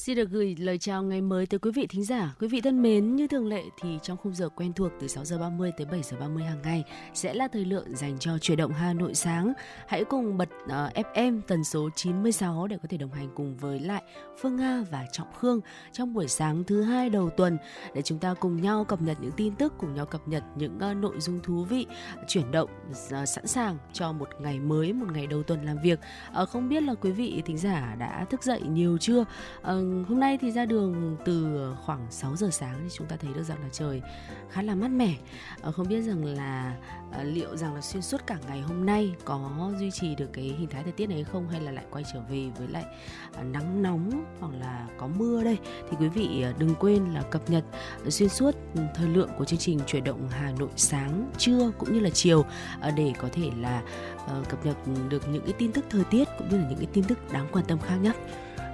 [0.00, 2.34] Xin được gửi lời chào ngày mới tới quý vị thính giả.
[2.40, 5.24] Quý vị thân mến, như thường lệ thì trong khung giờ quen thuộc từ 6
[5.24, 8.58] giờ 30 tới 7 giờ 30 hàng ngày sẽ là thời lượng dành cho chuyển
[8.58, 9.52] động Hà Nội sáng.
[9.88, 13.56] Hãy cùng bật ờ, uh, FM tần số 96 để có thể đồng hành cùng
[13.56, 14.02] với lại
[14.40, 15.60] Phương Nga và Trọng Khương
[15.92, 17.58] trong buổi sáng thứ hai đầu tuần
[17.94, 20.78] để chúng ta cùng nhau cập nhật những tin tức, cùng nhau cập nhật những
[20.90, 21.86] uh, nội dung thú vị,
[22.28, 26.00] chuyển động uh, sẵn sàng cho một ngày mới, một ngày đầu tuần làm việc.
[26.42, 29.20] Uh, không biết là quý vị thính giả đã thức dậy nhiều chưa?
[29.20, 33.32] Uh, hôm nay thì ra đường từ khoảng 6 giờ sáng thì chúng ta thấy
[33.34, 34.02] được rằng là trời
[34.50, 35.14] khá là mát mẻ
[35.60, 36.76] ờ, không biết rằng là
[37.12, 40.44] ờ, liệu rằng là xuyên suốt cả ngày hôm nay có duy trì được cái
[40.44, 42.84] hình thái thời tiết này không, hay là lại quay trở về với lại
[43.34, 45.58] ờ, nắng nóng hoặc là có mưa đây
[45.90, 47.64] thì quý vị đừng quên là cập nhật
[48.08, 48.54] xuyên suốt
[48.94, 52.44] thời lượng của chương trình chuyển động Hà Nội sáng, trưa cũng như là chiều
[52.96, 53.82] để có thể là
[54.48, 54.76] cập nhật
[55.08, 57.46] được những cái tin tức thời tiết cũng như là những cái tin tức đáng
[57.52, 58.16] quan tâm khác nhất.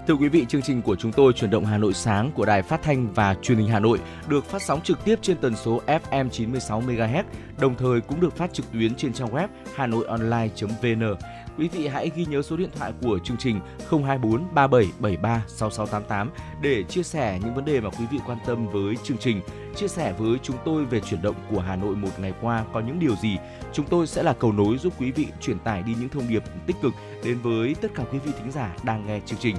[0.07, 2.63] Thưa quý vị, chương trình của chúng tôi chuyển động Hà Nội sáng của Đài
[2.63, 5.81] Phát thanh và Truyền hình Hà Nội được phát sóng trực tiếp trên tần số
[5.87, 7.23] FM 96 MHz,
[7.59, 11.17] đồng thời cũng được phát trực tuyến trên trang web hanoionline.vn.
[11.59, 16.31] Quý vị hãy ghi nhớ số điện thoại của chương trình 024 3773 6688
[16.63, 19.41] để chia sẻ những vấn đề mà quý vị quan tâm với chương trình,
[19.77, 22.81] chia sẻ với chúng tôi về chuyển động của Hà Nội một ngày qua có
[22.81, 23.39] những điều gì.
[23.73, 26.43] Chúng tôi sẽ là cầu nối giúp quý vị truyền tải đi những thông điệp
[26.67, 26.93] tích cực
[27.25, 29.57] đến với tất cả quý vị thính giả đang nghe chương trình.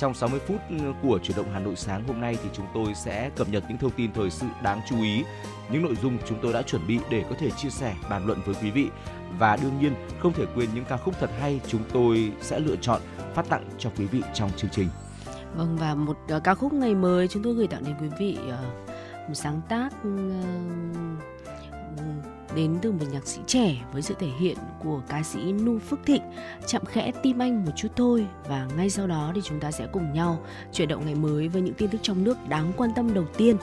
[0.00, 2.94] Trong 60 phút ừ, của chuyển động Hà Nội sáng hôm nay thì chúng tôi
[2.94, 5.24] sẽ cập nhật những thông tin thời sự đáng chú ý,
[5.72, 8.40] những nội dung chúng tôi đã chuẩn bị để có thể chia sẻ, bàn luận
[8.46, 8.88] với quý vị.
[9.38, 12.76] Và đương nhiên không thể quên những ca khúc thật hay chúng tôi sẽ lựa
[12.76, 13.00] chọn
[13.34, 14.88] phát tặng cho quý vị trong chương trình.
[15.56, 18.38] Vâng và một uh, ca khúc ngày mới chúng tôi gửi tặng đến quý vị
[18.48, 20.80] uh, một sáng tác uh,
[22.54, 25.98] đến từ một nhạc sĩ trẻ với sự thể hiện của ca sĩ Nu Phước
[26.06, 26.22] Thịnh.
[26.66, 29.86] Chạm khẽ tim anh một chút thôi và ngay sau đó thì chúng ta sẽ
[29.92, 30.38] cùng nhau
[30.72, 33.56] chuyển động ngày mới với những tin tức trong nước đáng quan tâm đầu tiên.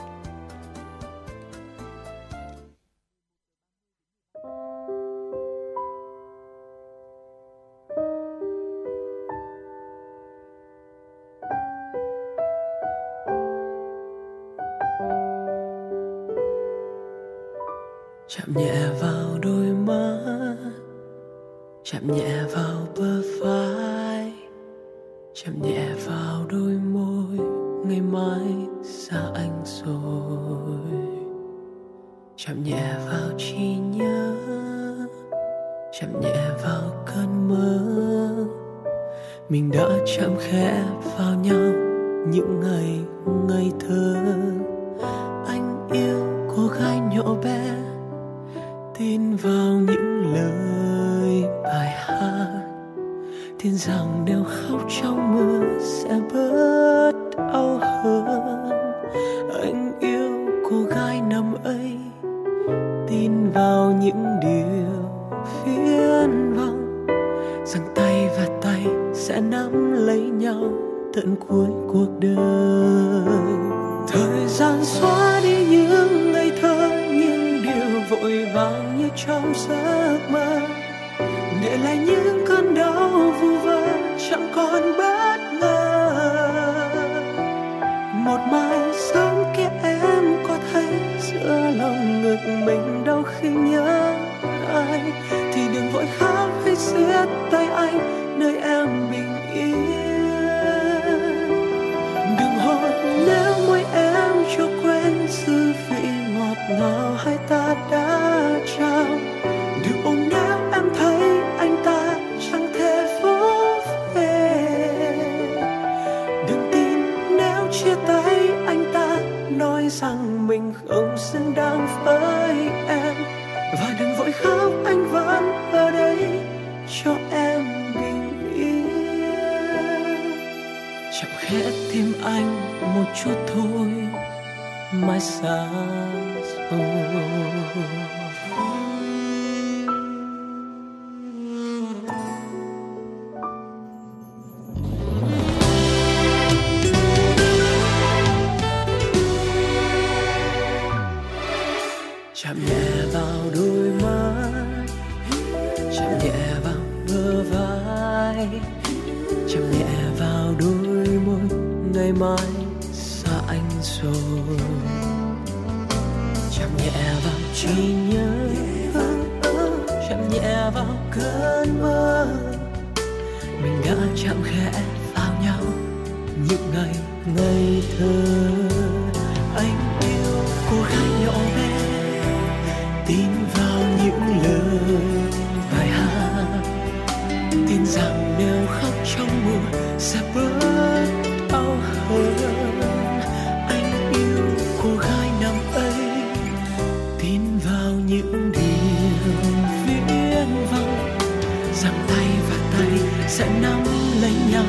[204.20, 204.64] Lấy nhau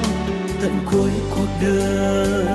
[0.61, 2.45] tận cuối cuộc đời.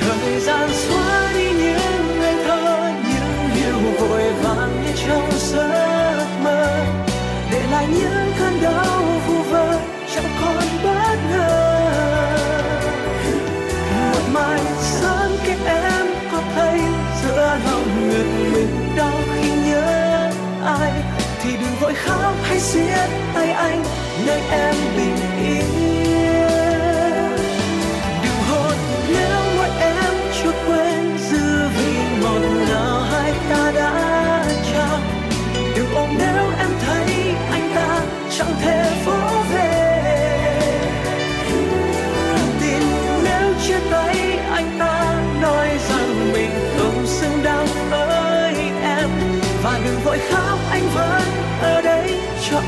[0.00, 6.86] Thời gian xóa đi những ngày thơ, những điều vội vàng như trong giấc mơ.
[7.50, 9.78] Để lại những cơn đau vu vơ
[10.14, 11.80] chẳng còn bất ngờ.
[14.12, 16.80] Một mai sớm khi em có thấy
[17.22, 20.30] giữa lòng ngực mình đau khi nhớ
[20.64, 20.92] ai.
[21.42, 23.84] Thì đừng vội khóc hay siết tay anh,
[24.26, 25.16] nơi em bình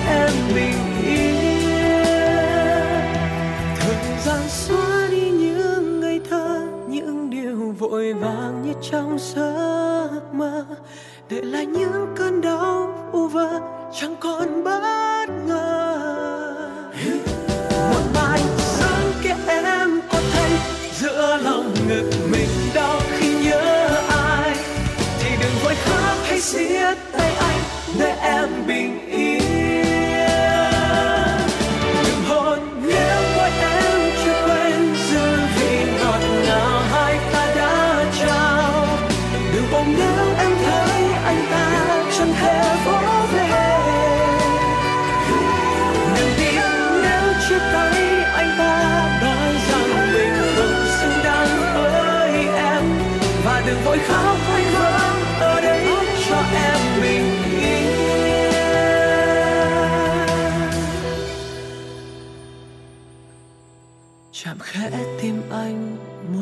[0.08, 1.34] em bình yên.
[3.78, 10.64] Thời gian xóa đi những ngày thơ, những điều vội vàng như trong giấc mơ.
[11.30, 13.60] Để lại những cơn đau, u vơ,
[14.00, 16.02] chẳng còn bất ngờ.
[17.90, 20.50] Một mai sáng kia em có thấy,
[20.94, 24.56] giữa lòng ngực mình đau khi nhớ ai.
[25.20, 27.60] Thì đừng vội khóc hay siết tay anh,
[27.98, 29.45] để em bình yên.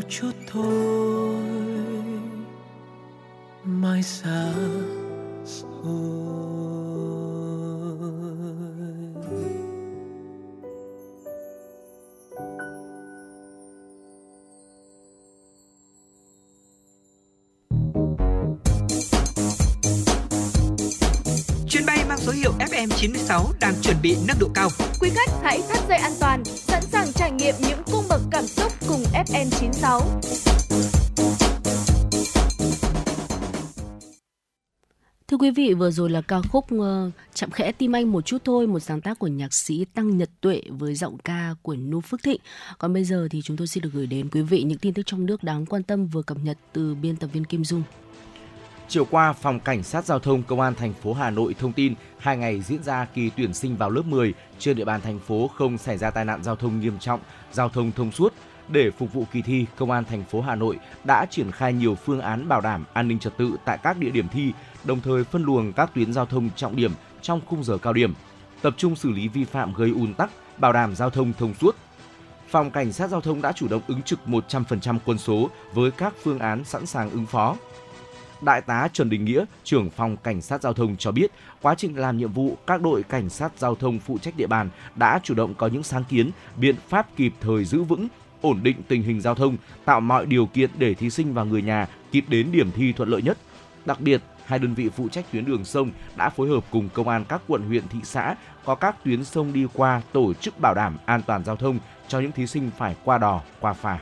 [0.09, 1.35] Chút thôi
[3.65, 4.53] mai xa
[5.45, 6.15] rồi
[21.69, 24.69] Chuyến bay mang số hiệu FM96 đang chuẩn bị nâng độ cao.
[25.01, 28.47] Quý khách hãy thắt dây an toàn, sẵn sàng trải nghiệm những cung bậc cảm
[28.47, 30.01] xúc cùng FN96.
[35.29, 38.39] Thưa quý vị, vừa rồi là ca khúc uh, Chạm khẽ tim anh một chút
[38.45, 42.01] thôi, một sáng tác của nhạc sĩ Tăng Nhật Tuệ với giọng ca của Nu
[42.01, 42.41] Phước Thịnh.
[42.79, 45.03] Còn bây giờ thì chúng tôi xin được gửi đến quý vị những tin tức
[45.07, 47.83] trong nước đáng quan tâm vừa cập nhật từ biên tập viên Kim Dung.
[48.89, 51.95] Chiều qua, Phòng Cảnh sát Giao thông Công an thành phố Hà Nội thông tin
[52.19, 55.51] hai ngày diễn ra kỳ tuyển sinh vào lớp 10 trên địa bàn thành phố
[55.57, 57.21] không xảy ra tai nạn giao thông nghiêm trọng,
[57.53, 58.33] giao thông thông suốt.
[58.69, 61.95] Để phục vụ kỳ thi, Công an thành phố Hà Nội đã triển khai nhiều
[61.95, 64.53] phương án bảo đảm an ninh trật tự tại các địa điểm thi,
[64.85, 68.15] đồng thời phân luồng các tuyến giao thông trọng điểm trong khung giờ cao điểm,
[68.63, 71.77] tập trung xử lý vi phạm gây ùn tắc, bảo đảm giao thông thông suốt.
[72.49, 76.15] Phòng Cảnh sát Giao thông đã chủ động ứng trực 100% quân số với các
[76.23, 77.57] phương án sẵn sàng ứng phó.
[78.45, 81.31] Đại tá Trần Đình Nghĩa, trưởng phòng Cảnh sát Giao thông cho biết,
[81.63, 84.69] quá trình làm nhiệm vụ, các đội Cảnh sát Giao thông phụ trách địa bàn
[84.97, 88.09] đã chủ động có những sáng kiến, biện pháp kịp thời giữ vững,
[88.41, 91.63] ổn định tình hình giao thông, tạo mọi điều kiện để thí sinh và người
[91.63, 93.39] nhà kịp đến điểm thi thuận lợi nhất.
[93.85, 97.09] Đặc biệt, hai đơn vị phụ trách tuyến đường sông đã phối hợp cùng công
[97.09, 98.35] an các quận huyện thị xã
[98.65, 102.21] có các tuyến sông đi qua tổ chức bảo đảm an toàn giao thông cho
[102.21, 103.99] những thí sinh phải qua đò, qua phà.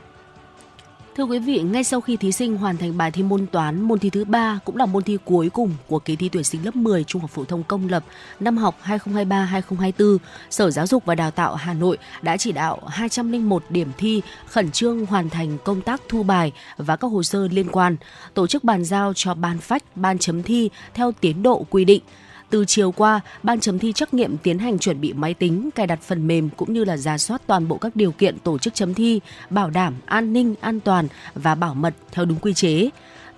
[1.17, 3.99] Thưa quý vị, ngay sau khi thí sinh hoàn thành bài thi môn toán, môn
[3.99, 6.75] thi thứ ba cũng là môn thi cuối cùng của kỳ thi tuyển sinh lớp
[6.75, 8.03] 10 Trung học phổ thông công lập
[8.39, 10.17] năm học 2023-2024,
[10.49, 14.71] Sở Giáo dục và Đào tạo Hà Nội đã chỉ đạo 201 điểm thi khẩn
[14.71, 17.95] trương hoàn thành công tác thu bài và các hồ sơ liên quan,
[18.33, 22.01] tổ chức bàn giao cho ban phách, ban chấm thi theo tiến độ quy định.
[22.53, 25.87] Từ chiều qua, ban chấm thi trắc nghiệm tiến hành chuẩn bị máy tính, cài
[25.87, 28.73] đặt phần mềm cũng như là ra soát toàn bộ các điều kiện tổ chức
[28.73, 29.19] chấm thi,
[29.49, 32.89] bảo đảm an ninh, an toàn và bảo mật theo đúng quy chế.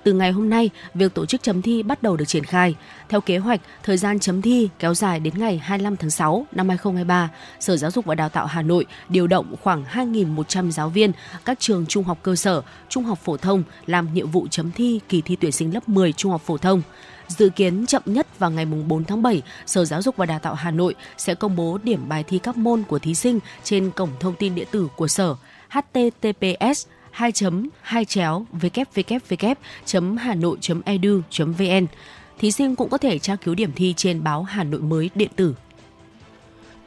[0.04, 2.76] từ ngày hôm nay, việc tổ chức chấm thi bắt đầu được triển khai.
[3.10, 6.70] Theo kế hoạch, thời gian chấm thi kéo dài đến ngày 25 tháng 6 năm
[6.70, 7.30] 2023.
[7.60, 11.12] Sở Giáo dục và Đào tạo Hà Nội điều động khoảng 2.100 giáo viên
[11.46, 15.00] các trường trung học cơ sở, trung học phổ thông làm nhiệm vụ chấm thi
[15.10, 16.82] kỳ thi tuyển sinh lớp 10 trung học phổ thông.
[17.28, 20.54] Dự kiến chậm nhất vào ngày 4 tháng 7, Sở Giáo dục và Đào tạo
[20.54, 24.10] Hà Nội sẽ công bố điểm bài thi các môn của thí sinh trên cổng
[24.20, 25.36] thông tin điện tử của Sở
[25.70, 27.32] https 2
[27.82, 31.86] 2 chéo www hà nội edu vn
[32.40, 35.30] Thí sinh cũng có thể tra cứu điểm thi trên báo Hà Nội mới điện
[35.36, 35.56] tử.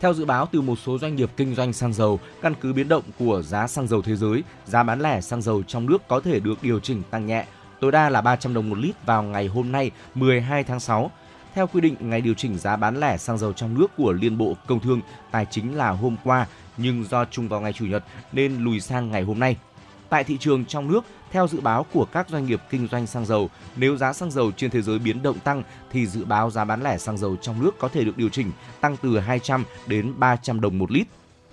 [0.00, 2.88] Theo dự báo từ một số doanh nghiệp kinh doanh xăng dầu, căn cứ biến
[2.88, 6.21] động của giá xăng dầu thế giới, giá bán lẻ xăng dầu trong nước có
[6.21, 7.47] thể được điều chỉnh tăng nhẹ,
[7.80, 11.11] tối đa là 300 đồng một lít vào ngày hôm nay 12 tháng 6.
[11.54, 14.38] Theo quy định, ngày điều chỉnh giá bán lẻ xăng dầu trong nước của Liên
[14.38, 18.04] Bộ Công Thương Tài chính là hôm qua, nhưng do trùng vào ngày Chủ nhật
[18.32, 19.56] nên lùi sang ngày hôm nay.
[20.08, 23.26] Tại thị trường trong nước, theo dự báo của các doanh nghiệp kinh doanh xăng
[23.26, 26.64] dầu, nếu giá xăng dầu trên thế giới biến động tăng thì dự báo giá
[26.64, 30.14] bán lẻ xăng dầu trong nước có thể được điều chỉnh tăng từ 200 đến
[30.16, 31.06] 300 đồng một lít.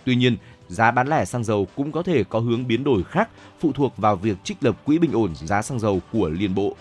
[0.05, 0.37] Tuy nhiên,
[0.67, 3.29] giá bán lẻ xăng dầu cũng có thể có hướng biến đổi khác
[3.59, 6.75] phụ thuộc vào việc trích lập quỹ bình ổn giá xăng dầu của Liên Bộ.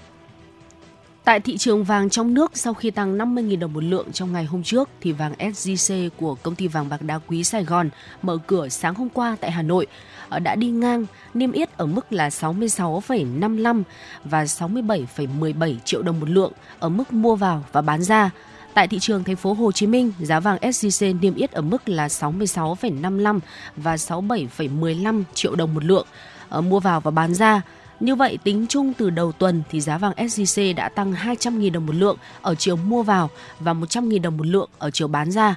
[1.25, 4.45] Tại thị trường vàng trong nước, sau khi tăng 50.000 đồng một lượng trong ngày
[4.45, 7.91] hôm trước, thì vàng SJC của công ty vàng bạc đá quý Sài Gòn
[8.23, 9.87] mở cửa sáng hôm qua tại Hà Nội
[10.29, 13.83] ờ, đã đi ngang niêm yết ở mức là 66,55
[14.25, 18.31] và 67,17 triệu đồng một lượng ở mức mua vào và bán ra.
[18.75, 21.89] Tại thị trường thành phố Hồ Chí Minh, giá vàng SJC niêm yết ở mức
[21.89, 23.41] là 66,55
[23.77, 26.07] và 67,15 triệu đồng một lượng
[26.49, 27.63] ở mua vào và bán ra.
[28.01, 31.87] Như vậy, tính chung từ đầu tuần thì giá vàng SJC đã tăng 200.000 đồng
[31.87, 35.55] một lượng ở chiều mua vào và 100.000 đồng một lượng ở chiều bán ra.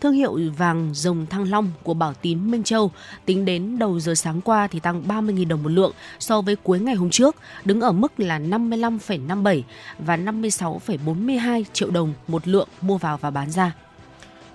[0.00, 2.90] Thương hiệu vàng rồng thăng long của Bảo Tín Minh Châu
[3.24, 6.80] tính đến đầu giờ sáng qua thì tăng 30.000 đồng một lượng so với cuối
[6.80, 9.62] ngày hôm trước, đứng ở mức là 55,57
[9.98, 13.72] và 56,42 triệu đồng một lượng mua vào và bán ra.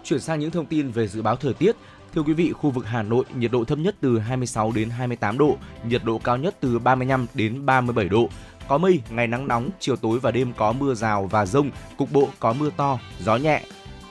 [0.04, 1.76] Chuyển sang những thông tin về dự báo thời tiết,
[2.16, 5.38] Thưa quý vị, khu vực Hà Nội nhiệt độ thấp nhất từ 26 đến 28
[5.38, 5.58] độ,
[5.88, 8.30] nhiệt độ cao nhất từ 35 đến 37 độ.
[8.68, 12.12] Có mây, ngày nắng nóng, chiều tối và đêm có mưa rào và rông, cục
[12.12, 13.62] bộ có mưa to, gió nhẹ.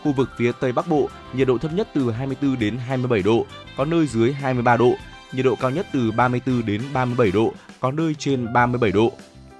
[0.03, 3.47] Khu vực phía Tây Bắc Bộ, nhiệt độ thấp nhất từ 24 đến 27 độ,
[3.77, 4.93] có nơi dưới 23 độ.
[5.33, 9.13] Nhiệt độ cao nhất từ 34 đến 37 độ, có nơi trên 37 độ.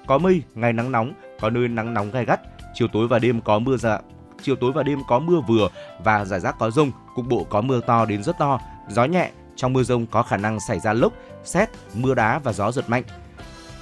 [0.07, 2.41] Có mây, ngày nắng nóng, có nơi nắng nóng gai gắt,
[2.75, 4.01] chiều tối và đêm có mưa rào,
[4.43, 5.69] chiều tối và đêm có mưa vừa
[6.05, 9.31] và rải rác có rông, cục bộ có mưa to đến rất to, gió nhẹ,
[9.57, 11.13] trong mưa rông có khả năng xảy ra lốc,
[11.45, 13.03] xét, mưa đá và gió giật mạnh.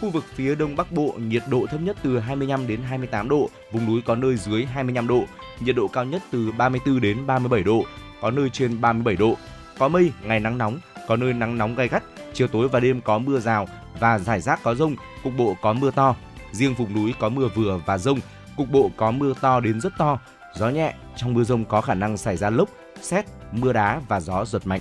[0.01, 3.51] Khu vực phía Đông Bắc Bộ nhiệt độ thấp nhất từ 25 đến 28 độ,
[3.73, 5.25] vùng núi có nơi dưới 25 độ,
[5.61, 7.85] nhiệt độ cao nhất từ 34 đến 37 độ,
[8.21, 9.37] có nơi trên 37 độ.
[9.79, 10.79] Có mây, ngày nắng nóng,
[11.09, 12.03] có nơi nắng nóng gai gắt,
[12.33, 13.69] chiều tối và đêm có mưa rào
[14.01, 16.17] và rải rác có rông, cục bộ có mưa to.
[16.53, 18.19] Riêng vùng núi có mưa vừa và rông,
[18.57, 20.19] cục bộ có mưa to đến rất to,
[20.55, 22.69] gió nhẹ, trong mưa rông có khả năng xảy ra lốc,
[23.03, 24.81] xét, mưa đá và gió giật mạnh.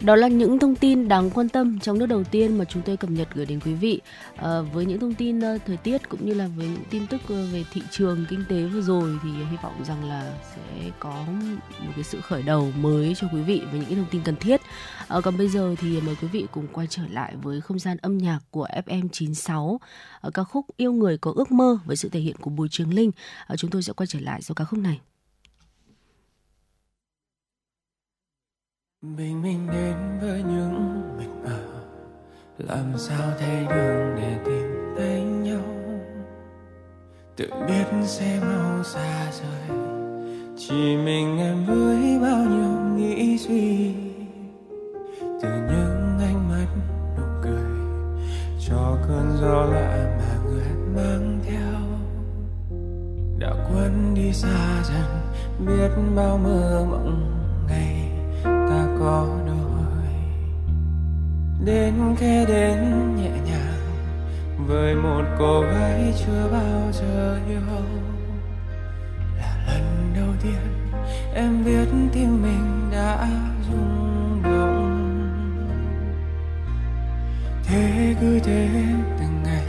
[0.00, 2.96] Đó là những thông tin đáng quan tâm trong nước đầu tiên mà chúng tôi
[2.96, 4.00] cập nhật gửi đến quý vị.
[4.36, 7.20] À, với những thông tin uh, thời tiết cũng như là với những tin tức
[7.24, 11.24] uh, về thị trường kinh tế vừa rồi thì hy vọng rằng là sẽ có
[11.80, 14.36] một cái sự khởi đầu mới cho quý vị với những cái thông tin cần
[14.36, 14.60] thiết.
[15.08, 17.96] À, còn bây giờ thì mời quý vị cùng quay trở lại với không gian
[17.96, 19.80] âm nhạc của FM 96
[20.20, 22.94] ở ca khúc Yêu người có ước mơ với sự thể hiện của Bùi Trường
[22.94, 23.10] Linh.
[23.46, 25.00] À, chúng tôi sẽ quay trở lại sau ca khúc này.
[29.04, 31.58] Bình minh đến với những mịt mờ
[32.58, 35.60] làm sao thấy đường để tìm thấy nhau?
[37.36, 39.78] Tự biết sẽ mau xa rời.
[40.56, 43.94] Chỉ mình em với bao nhiêu nghĩ suy.
[45.20, 46.66] Từ những ánh mắt
[47.16, 47.70] nụ cười,
[48.68, 51.80] cho cơn gió lạ mà người mang theo.
[53.38, 55.20] Đã quên đi xa dần,
[55.66, 57.30] biết bao mơ mộng
[57.68, 58.13] ngày
[59.00, 59.54] có đôi.
[61.64, 62.78] Đến khe đến
[63.16, 63.80] nhẹ nhàng,
[64.66, 67.60] với một cô gái chưa bao giờ yêu
[69.38, 70.90] là lần đầu tiên
[71.34, 73.28] em biết tim mình đã
[73.70, 75.00] rung động.
[77.64, 78.68] Thế cứ thế
[79.18, 79.66] từng ngày,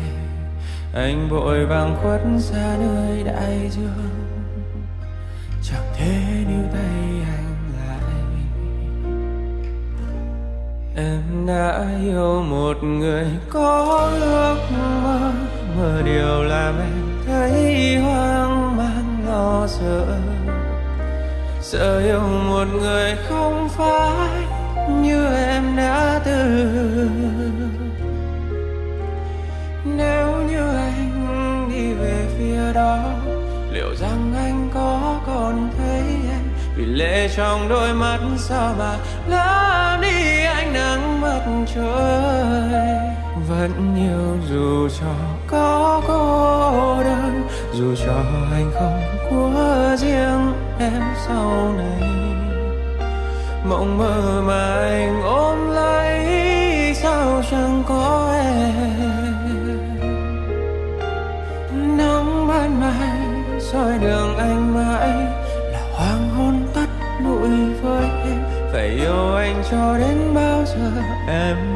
[0.94, 4.10] anh vội vàng khuất xa nơi đại dương.
[5.64, 7.05] Chẳng thể níu tay
[10.98, 14.58] em đã yêu một người có ước
[15.04, 15.32] mơ,
[15.78, 20.20] mà điều làm em thấy hoang mang, lo sợ.
[21.62, 24.44] Sợ yêu một người không phải
[25.02, 27.70] như em đã từng.
[29.86, 33.00] Nếu như anh đi về phía đó,
[33.72, 36.04] liệu rằng anh có còn thấy
[36.76, 43.16] vì lệ trong đôi mắt sao mà lỡ đi ánh nắng mặt trời.
[43.50, 45.14] Vẫn yêu dù cho
[45.48, 52.10] có cô đơn, dù cho anh không của riêng em sau này.
[53.70, 59.78] Mộng mơ mà anh ôm lấy, sao chẳng có em?
[61.98, 63.18] Nắng ban mai,
[63.60, 65.25] soi đường anh mãi.
[69.06, 70.92] Yêu anh cho đến bao giờ
[71.28, 71.75] em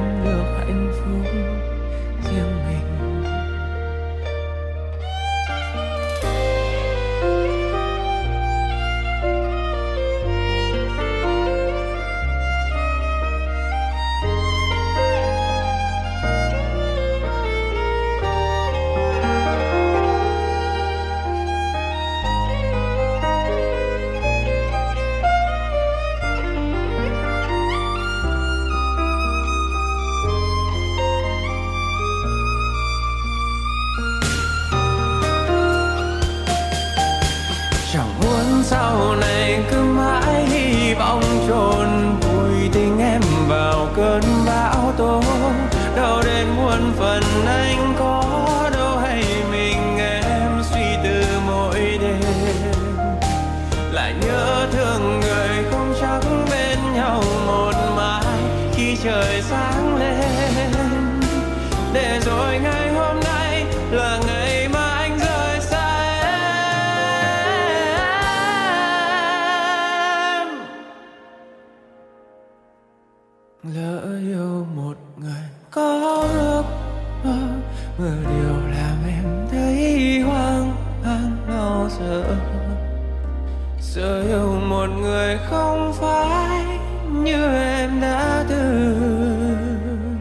[85.01, 86.65] người không phải
[87.11, 90.19] như em đã từng.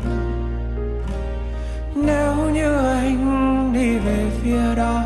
[1.94, 5.02] Nếu như anh đi về phía đó,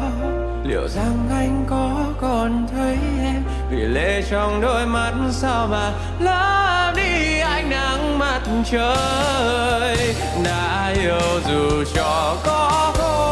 [0.64, 3.42] liệu rằng anh có còn thấy em?
[3.70, 10.14] Vì lệ trong đôi mắt sao mà lỡ đi ánh nắng mặt trời?
[10.44, 13.31] Đã yêu dù cho có cô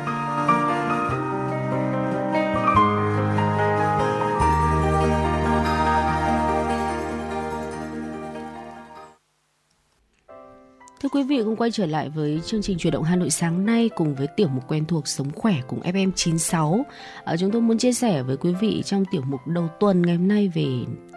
[11.01, 13.65] Thưa quý vị, cùng quay trở lại với chương trình chuyển động Hà Nội sáng
[13.65, 16.77] nay cùng với tiểu mục quen thuộc sống khỏe cùng FM96.
[16.77, 16.83] À,
[17.23, 20.15] ờ, chúng tôi muốn chia sẻ với quý vị trong tiểu mục đầu tuần ngày
[20.15, 20.67] hôm nay về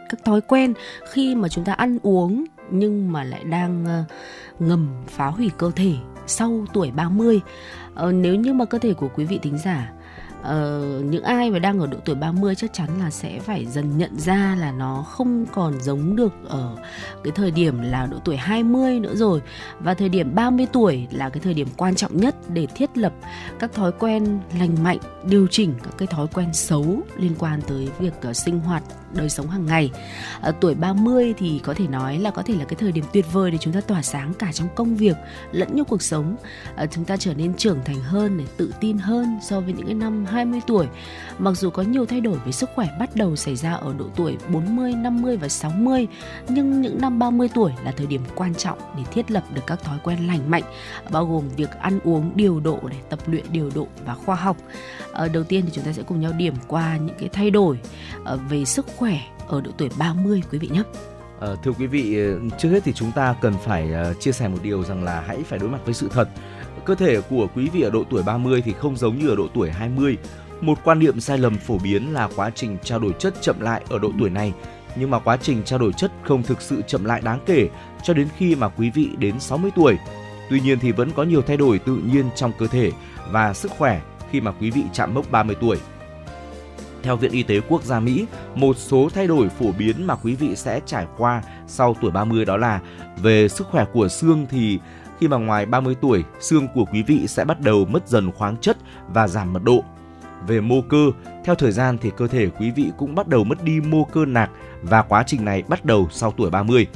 [0.09, 0.75] các thói quen
[1.11, 5.71] khi mà chúng ta ăn uống nhưng mà lại đang uh, ngầm phá hủy cơ
[5.77, 5.93] thể
[6.27, 7.41] sau tuổi 30.
[7.45, 7.51] À,
[7.95, 9.93] ờ, nếu như mà cơ thể của quý vị thính giả
[10.45, 13.99] uh, những ai mà đang ở độ tuổi 30 chắc chắn là sẽ phải dần
[13.99, 16.77] nhận ra là nó không còn giống được ở
[17.25, 19.41] cái thời điểm là độ tuổi 20 nữa rồi.
[19.81, 23.13] Và thời điểm 30 tuổi là cái thời điểm quan trọng nhất để thiết lập
[23.59, 27.89] các thói quen lành mạnh, điều chỉnh các cái thói quen xấu liên quan tới
[27.99, 28.83] việc uh, sinh hoạt
[29.15, 29.91] đời sống hàng ngày.
[30.41, 33.33] À, tuổi 30 thì có thể nói là có thể là cái thời điểm tuyệt
[33.33, 35.17] vời để chúng ta tỏa sáng cả trong công việc
[35.53, 36.37] lẫn trong cuộc sống.
[36.77, 39.87] À, chúng ta trở nên trưởng thành hơn để tự tin hơn so với những
[39.87, 40.87] cái năm 20 tuổi.
[41.39, 44.05] Mặc dù có nhiều thay đổi về sức khỏe bắt đầu xảy ra ở độ
[44.17, 46.07] tuổi 40, 50 và 60,
[46.49, 49.83] nhưng những năm 30 tuổi là thời điểm quan trọng để thiết lập được các
[49.83, 50.63] thói quen lành mạnh,
[51.11, 54.57] bao gồm việc ăn uống điều độ để tập luyện điều độ và khoa học.
[55.13, 57.79] À, đầu tiên thì chúng ta sẽ cùng nhau điểm qua những cái thay đổi
[58.25, 59.04] à, về sức khỏe
[59.49, 60.83] ở độ tuổi 30 quý vị nhé.
[61.41, 64.49] À, thưa quý vị, ờ, trước hết thì chúng ta cần phải ờ, chia sẻ
[64.49, 66.29] một điều rằng là hãy phải đối mặt với sự thật.
[66.85, 69.49] Cơ thể của quý vị ở độ tuổi 30 thì không giống như ở độ
[69.55, 70.17] tuổi 20.
[70.61, 73.85] Một quan niệm sai lầm phổ biến là quá trình trao đổi chất chậm lại
[73.89, 74.53] ở độ tuổi này,
[74.97, 77.69] nhưng mà quá trình trao đổi chất không thực sự chậm lại đáng kể
[78.03, 79.97] cho đến khi mà quý vị đến 60 tuổi.
[80.51, 82.93] Tuy nhiên thì vẫn có nhiều thay đổi tự nhiên trong cơ thể
[83.31, 85.77] và sức khỏe khi mà quý vị chạm mốc 30 tuổi.
[87.05, 90.35] Theo Viện Y tế Quốc gia Mỹ, một số thay đổi phổ biến mà quý
[90.35, 92.81] vị sẽ trải qua sau tuổi 30 đó là
[93.23, 94.79] về sức khỏe của xương thì
[95.21, 98.57] khi mà ngoài 30 tuổi, xương của quý vị sẽ bắt đầu mất dần khoáng
[98.57, 98.77] chất
[99.09, 99.85] và giảm mật độ.
[100.47, 101.11] Về mô cơ,
[101.45, 104.25] theo thời gian thì cơ thể quý vị cũng bắt đầu mất đi mô cơ
[104.25, 104.51] nạc
[104.83, 106.87] và quá trình này bắt đầu sau tuổi 30.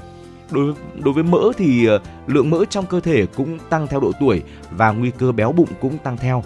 [0.51, 4.13] Đối, đối với mỡ thì ờ, lượng mỡ trong cơ thể cũng tăng theo độ
[4.21, 6.45] tuổi và nguy cơ béo bụng cũng tăng theo.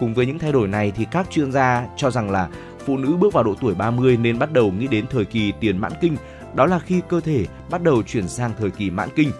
[0.00, 2.48] Cùng với những thay đổi này thì các chuyên gia cho rằng là
[2.88, 5.78] phụ nữ bước vào độ tuổi 30 nên bắt đầu nghĩ đến thời kỳ tiền
[5.78, 6.16] mãn kinh,
[6.54, 9.30] đó là khi cơ thể bắt đầu chuyển sang thời kỳ mãn kinh.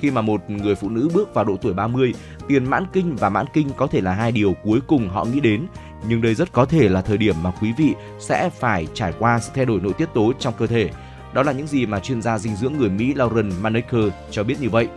[0.00, 2.14] Khi mà một người phụ nữ bước vào độ tuổi 30,
[2.48, 5.40] tiền mãn kinh và mãn kinh có thể là hai điều cuối cùng họ nghĩ
[5.40, 5.66] đến,
[6.08, 9.38] nhưng đây rất có thể là thời điểm mà quý vị sẽ phải trải qua
[9.40, 10.90] sự thay đổi nội tiết tố trong cơ thể.
[11.34, 14.60] Đó là những gì mà chuyên gia dinh dưỡng người Mỹ Lauren Maneker cho biết
[14.60, 14.88] như vậy.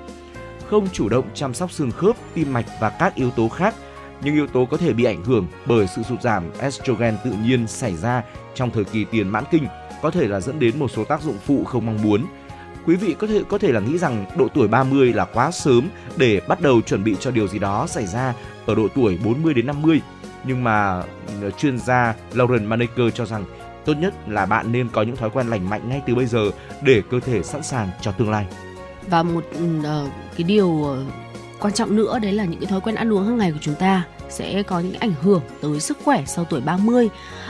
[0.70, 3.76] Không chủ động chăm sóc xương khớp, tim mạch và các yếu tố khác
[4.22, 7.68] những yếu tố có thể bị ảnh hưởng bởi sự sụt giảm estrogen tự nhiên
[7.68, 8.24] xảy ra
[8.56, 9.68] trong thời kỳ tiền mãn kinh
[10.02, 12.26] có thể là dẫn đến một số tác dụng phụ không mong muốn.
[12.86, 15.90] Quý vị có thể có thể là nghĩ rằng độ tuổi 30 là quá sớm
[16.18, 18.34] để bắt đầu chuẩn bị cho điều gì đó xảy ra
[18.66, 20.02] ở độ tuổi 40 đến 50.
[20.44, 21.04] Nhưng mà
[21.42, 23.46] ừ, chuyên gia Lauren Maneker cho rằng
[23.86, 26.52] tốt nhất là bạn nên có những thói quen lành mạnh ngay từ bây giờ
[26.82, 28.48] để cơ thể sẵn sàng cho tương lai.
[29.10, 29.44] Và một
[29.80, 31.04] uh, cái điều ờ,
[31.66, 33.76] quan trọng nữa đấy là những cái thói quen ăn uống hàng ngày của chúng
[33.76, 37.10] ta sẽ có những ảnh hưởng tới sức khỏe sau tuổi 30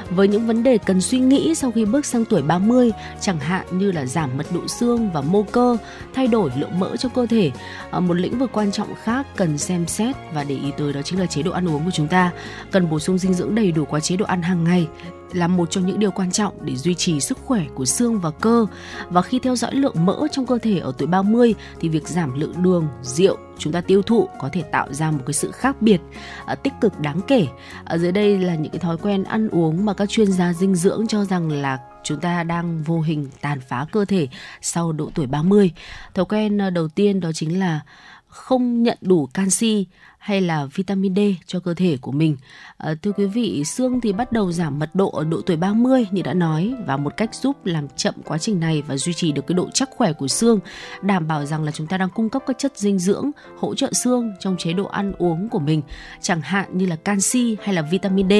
[0.09, 3.65] với những vấn đề cần suy nghĩ sau khi bước sang tuổi 30 chẳng hạn
[3.71, 5.77] như là giảm mật độ xương và mô cơ,
[6.13, 7.51] thay đổi lượng mỡ trong cơ thể.
[7.91, 11.01] À, một lĩnh vực quan trọng khác cần xem xét và để ý tới đó
[11.01, 12.31] chính là chế độ ăn uống của chúng ta.
[12.71, 14.87] Cần bổ sung dinh dưỡng đầy đủ qua chế độ ăn hàng ngày
[15.35, 18.31] là một trong những điều quan trọng để duy trì sức khỏe của xương và
[18.31, 18.65] cơ.
[19.09, 22.39] Và khi theo dõi lượng mỡ trong cơ thể ở tuổi 30 thì việc giảm
[22.39, 25.81] lượng đường, rượu chúng ta tiêu thụ có thể tạo ra một cái sự khác
[25.81, 26.01] biệt
[26.45, 27.47] à, tích cực đáng kể.
[27.85, 30.75] Ở dưới đây là những cái thói quen ăn uống mà các chuyên gia dinh
[30.75, 34.27] dưỡng cho rằng là chúng ta đang vô hình tàn phá cơ thể
[34.61, 35.71] sau độ tuổi 30.
[36.13, 37.81] Thói quen à, đầu tiên đó chính là
[38.27, 39.85] không nhận đủ canxi
[40.25, 42.37] hay là vitamin D cho cơ thể của mình.
[42.77, 46.07] À, thưa quý vị, xương thì bắt đầu giảm mật độ ở độ tuổi 30
[46.11, 49.31] như đã nói và một cách giúp làm chậm quá trình này và duy trì
[49.31, 50.59] được cái độ chắc khỏe của xương,
[51.01, 53.93] đảm bảo rằng là chúng ta đang cung cấp các chất dinh dưỡng hỗ trợ
[53.93, 55.81] xương trong chế độ ăn uống của mình,
[56.21, 58.33] chẳng hạn như là canxi hay là vitamin D.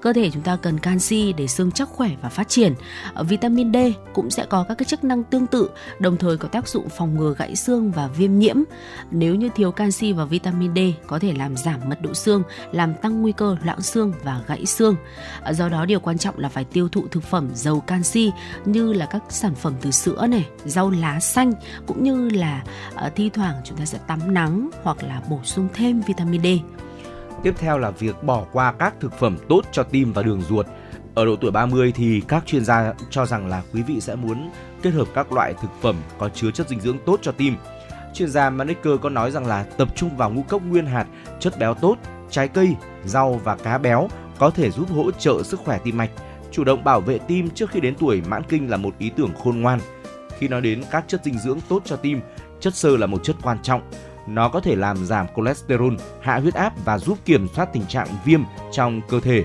[0.00, 2.74] Cơ thể chúng ta cần canxi để xương chắc khỏe và phát triển.
[3.14, 3.76] À, vitamin D
[4.14, 7.14] cũng sẽ có các cái chức năng tương tự, đồng thời có tác dụng phòng
[7.14, 8.56] ngừa gãy xương và viêm nhiễm.
[9.10, 12.94] Nếu như thiếu canxi và vitamin D có thể làm giảm mật độ xương, làm
[12.94, 14.96] tăng nguy cơ loãng xương và gãy xương.
[15.42, 18.32] À, do đó điều quan trọng là phải tiêu thụ thực phẩm giàu canxi
[18.64, 21.52] như là các sản phẩm từ sữa này, rau lá xanh
[21.86, 22.62] cũng như là
[22.94, 26.46] à, thi thoảng chúng ta sẽ tắm nắng hoặc là bổ sung thêm vitamin D.
[27.42, 30.66] Tiếp theo là việc bỏ qua các thực phẩm tốt cho tim và đường ruột.
[31.14, 34.50] Ở độ tuổi 30 thì các chuyên gia cho rằng là quý vị sẽ muốn
[34.82, 37.56] kết hợp các loại thực phẩm có chứa chất dinh dưỡng tốt cho tim
[38.14, 41.06] Chuyên gia Maneker có nói rằng là tập trung vào ngũ cốc nguyên hạt,
[41.40, 41.96] chất béo tốt,
[42.30, 46.10] trái cây, rau và cá béo có thể giúp hỗ trợ sức khỏe tim mạch.
[46.50, 49.30] Chủ động bảo vệ tim trước khi đến tuổi mãn kinh là một ý tưởng
[49.44, 49.80] khôn ngoan.
[50.38, 52.20] Khi nói đến các chất dinh dưỡng tốt cho tim,
[52.60, 53.82] chất xơ là một chất quan trọng.
[54.28, 58.08] Nó có thể làm giảm cholesterol, hạ huyết áp và giúp kiểm soát tình trạng
[58.24, 58.40] viêm
[58.72, 59.44] trong cơ thể.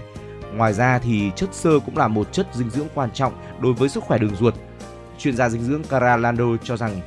[0.55, 3.89] Ngoài ra thì chất xơ cũng là một chất dinh dưỡng quan trọng đối với
[3.89, 4.53] sức khỏe đường ruột.
[5.17, 7.01] Chuyên gia dinh dưỡng Cara Lando cho rằng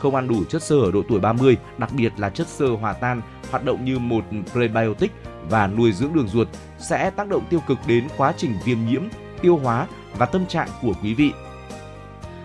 [0.00, 2.92] không ăn đủ chất xơ ở độ tuổi 30, đặc biệt là chất xơ hòa
[2.92, 5.12] tan hoạt động như một prebiotic
[5.48, 9.02] và nuôi dưỡng đường ruột sẽ tác động tiêu cực đến quá trình viêm nhiễm,
[9.42, 9.86] tiêu hóa
[10.18, 11.32] và tâm trạng của quý vị.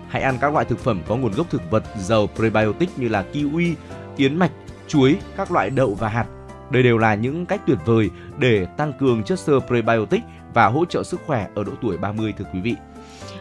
[0.07, 3.25] Hãy ăn các loại thực phẩm có nguồn gốc thực vật giàu prebiotic như là
[3.33, 3.73] kiwi,
[4.17, 4.51] yến mạch,
[4.87, 6.25] chuối, các loại đậu và hạt.
[6.69, 10.21] Đây đều là những cách tuyệt vời để tăng cường chất xơ prebiotic
[10.53, 12.75] và hỗ trợ sức khỏe ở độ tuổi 30 thưa quý vị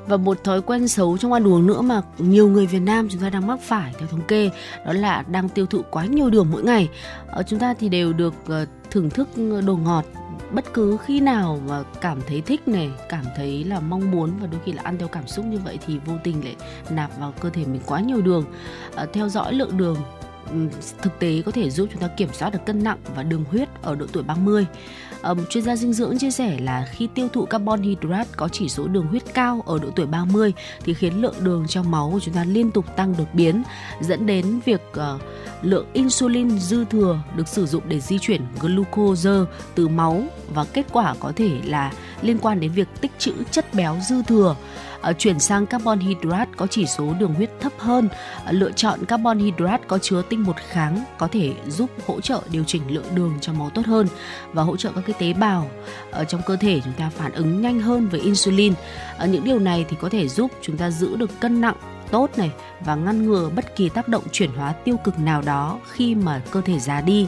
[0.07, 3.21] và một thói quen xấu trong ăn uống nữa mà nhiều người Việt Nam chúng
[3.21, 4.51] ta đang mắc phải theo thống kê
[4.87, 6.89] đó là đang tiêu thụ quá nhiều đường mỗi ngày.
[7.27, 9.29] Ở chúng ta thì đều được ờ, thưởng thức
[9.67, 10.05] đồ ngọt
[10.51, 14.47] bất cứ khi nào mà cảm thấy thích này cảm thấy là mong muốn và
[14.47, 16.57] đôi khi là ăn theo cảm xúc như vậy thì vô tình lại
[16.91, 18.45] nạp vào cơ thể mình quá nhiều đường.
[18.95, 19.97] À, theo dõi lượng đường
[20.51, 20.69] Ừ,
[21.03, 23.69] thực tế có thể giúp chúng ta kiểm soát được cân nặng và đường huyết
[23.83, 24.67] ở độ tuổi 30
[25.23, 28.69] um, chuyên gia dinh dưỡng chia sẻ là khi tiêu thụ carbon hydrate có chỉ
[28.69, 30.53] số đường huyết cao ở độ tuổi 30
[30.85, 33.63] thì khiến lượng đường trong máu của chúng ta liên tục tăng đột biến
[34.01, 35.23] dẫn đến việc uh,
[35.63, 39.31] lượng insulin dư thừa được sử dụng để di chuyển glucose
[39.75, 40.23] từ máu
[40.55, 44.23] và kết quả có thể là liên quan đến việc tích trữ chất béo dư
[44.23, 44.57] thừa.
[45.05, 48.09] Ờ, chuyển sang carbon hydrate có chỉ số đường huyết thấp hơn.
[48.45, 52.41] Ờ, lựa chọn carbon hydrate có chứa tinh bột kháng có thể giúp hỗ trợ
[52.51, 54.07] điều chỉnh lượng đường trong máu tốt hơn
[54.53, 55.71] và hỗ trợ các cái tế bào
[56.11, 58.75] ở trong cơ thể chúng ta phản ứng nhanh hơn với insulin.
[59.29, 61.77] Những điều này thì có thể giúp chúng ta giữ được cân nặng
[62.15, 62.51] tốt này
[62.81, 66.43] và ngăn ngừa bất kỳ tác động chuyển hóa tiêu cực nào đó khi mà
[66.51, 67.27] cơ thể già đi.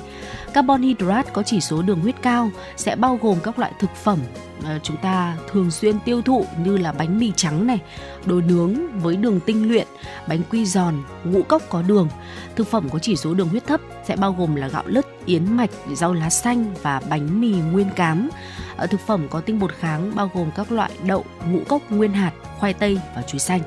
[0.53, 4.18] Carbon hydrate có chỉ số đường huyết cao sẽ bao gồm các loại thực phẩm
[4.64, 7.79] ờ, chúng ta thường xuyên tiêu thụ như là bánh mì trắng này,
[8.25, 9.87] đồ nướng với đường tinh luyện,
[10.29, 10.94] bánh quy giòn,
[11.25, 12.09] ngũ cốc có đường.
[12.57, 15.57] Thực phẩm có chỉ số đường huyết thấp sẽ bao gồm là gạo lứt, yến
[15.57, 18.29] mạch, rau lá xanh và bánh mì nguyên cám.
[18.77, 22.12] Ờ, thực phẩm có tinh bột kháng bao gồm các loại đậu, ngũ cốc nguyên
[22.12, 23.61] hạt, khoai tây và chuối xanh.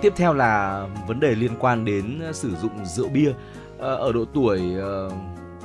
[0.00, 3.32] Tiếp theo là vấn đề liên quan đến ờ, sử dụng rượu bia.
[3.78, 5.10] Ờ, ở độ tuổi ờ,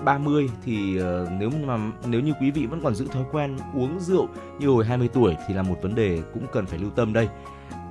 [0.05, 0.99] 30 thì
[1.39, 4.27] nếu mà nếu như quý vị vẫn còn giữ thói quen uống rượu
[4.59, 7.27] như hồi 20 tuổi thì là một vấn đề cũng cần phải lưu tâm đây.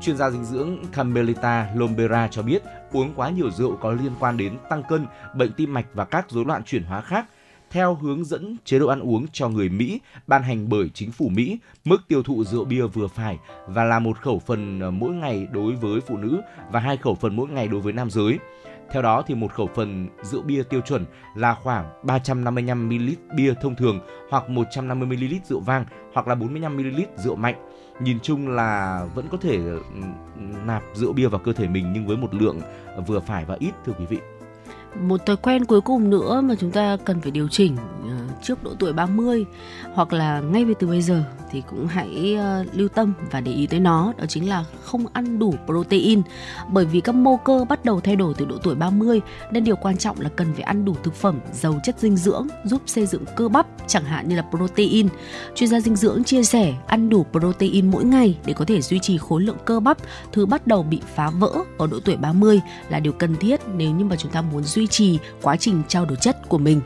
[0.00, 4.36] Chuyên gia dinh dưỡng Camelita Lombera cho biết uống quá nhiều rượu có liên quan
[4.36, 7.26] đến tăng cân, bệnh tim mạch và các rối loạn chuyển hóa khác
[7.72, 11.28] theo hướng dẫn chế độ ăn uống cho người Mỹ ban hành bởi chính phủ
[11.28, 15.14] Mỹ, mức tiêu thụ rượu bia vừa phải và là một khẩu phần ờ, mỗi
[15.14, 16.40] ngày đối với phụ nữ
[16.72, 18.38] và hai khẩu phần mỗi ngày đối với nam giới.
[18.90, 21.04] Theo đó thì một khẩu phần rượu bia tiêu chuẩn
[21.36, 27.68] là khoảng 355ml bia thông thường hoặc 150ml rượu vang hoặc là 45ml rượu mạnh.
[28.00, 29.80] Nhìn chung là vẫn có thể ừ,
[30.66, 33.56] nạp rượu bia vào cơ thể mình nhưng với một lượng ờ, vừa phải và
[33.60, 34.18] ít thưa quý vị
[35.00, 38.64] một thói quen cuối cùng nữa mà chúng ta cần phải điều chỉnh ờ, trước
[38.64, 39.44] độ tuổi 30
[39.94, 43.66] hoặc là ngay từ bây giờ thì cũng hãy ờ, lưu tâm và để ý
[43.66, 46.22] tới nó đó chính là không ăn đủ protein
[46.68, 49.76] bởi vì các mô cơ bắt đầu thay đổi từ độ tuổi 30 nên điều
[49.76, 53.06] quan trọng là cần phải ăn đủ thực phẩm, giàu chất dinh dưỡng, giúp xây
[53.06, 55.08] dựng cơ bắp, chẳng hạn như là protein.
[55.54, 58.98] Chuyên gia dinh dưỡng chia sẻ, ăn đủ protein mỗi ngày để có thể duy
[58.98, 59.98] trì khối lượng cơ bắp,
[60.32, 63.90] thứ bắt đầu bị phá vỡ ở độ tuổi 30 là điều cần thiết nếu
[63.90, 66.80] như mà chúng ta muốn duy duy trì quá trình trao đổi chất của mình.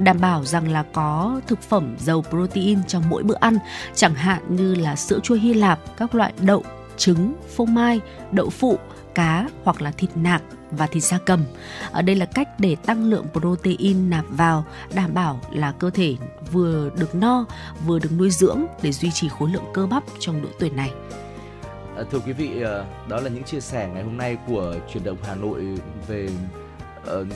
[0.00, 3.58] Đảm bảo rằng là có thực phẩm giàu protein trong mỗi bữa ăn
[3.94, 6.64] chẳng hạn như là sữa chua Hy Lạp, các loại đậu,
[6.96, 8.00] trứng, phô mai,
[8.32, 8.78] đậu phụ,
[9.14, 11.44] cá hoặc là thịt nạc và thịt da cầm.
[11.92, 16.16] Ở đây là cách để tăng lượng protein nạp vào, đảm bảo là cơ thể
[16.52, 17.44] vừa được no,
[17.86, 20.90] vừa được nuôi dưỡng để duy trì khối lượng cơ bắp trong độ tuổi này.
[21.96, 25.04] Ờ, thưa quý vị, ờ, đó là những chia sẻ ngày hôm nay của truyền
[25.04, 25.66] động Hà Nội
[26.08, 26.28] về
[27.02, 27.26] uh,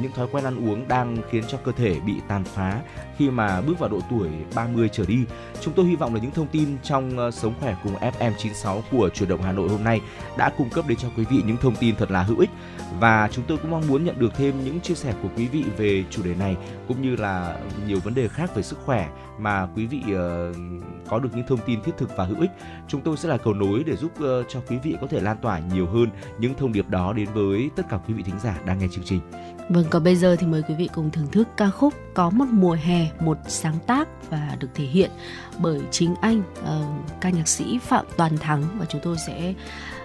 [0.00, 2.80] những thói quen ăn uống đang khiến cho cơ thể bị tàn phá
[3.18, 5.18] khi mà bước vào độ tuổi 30 trở đi.
[5.60, 9.08] Chúng tôi hy vọng là những thông tin trong uh, Sống khỏe cùng FM96 của
[9.08, 10.00] Chuyển động Hà Nội hôm nay
[10.36, 12.50] đã cung cấp đến cho quý vị những thông tin thật là hữu ích
[13.00, 15.64] và chúng tôi cũng mong muốn nhận được thêm những chia sẻ của quý vị
[15.76, 16.56] về chủ đề này
[16.88, 20.56] cũng như là nhiều vấn đề khác về sức khỏe mà quý vị uh,
[21.08, 22.50] có được những thông tin thiết thực và hữu ích.
[22.88, 25.36] Chúng tôi sẽ là cầu nối để giúp uh, cho quý vị có thể lan
[25.42, 28.58] tỏa nhiều hơn những thông điệp đó đến với tất cả quý vị thính giả
[28.66, 29.20] đang nghe chương trình.
[29.68, 32.46] Vâng, còn bây giờ thì mời quý vị cùng thưởng thức ca khúc Có một
[32.50, 35.10] mùa hè, một sáng tác và được thể hiện
[35.58, 39.54] bởi chính anh, uh, ca nhạc sĩ Phạm Toàn Thắng và chúng tôi sẽ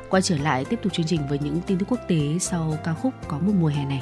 [0.10, 2.94] quay trở lại tiếp tục chương trình với những tin tức quốc tế sau ca
[2.94, 4.02] khúc Có một mùa hè này.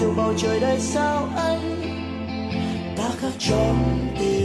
[0.00, 1.80] Dù bầu trời đầy sao anh?
[2.96, 4.35] Ta khắc trong tim.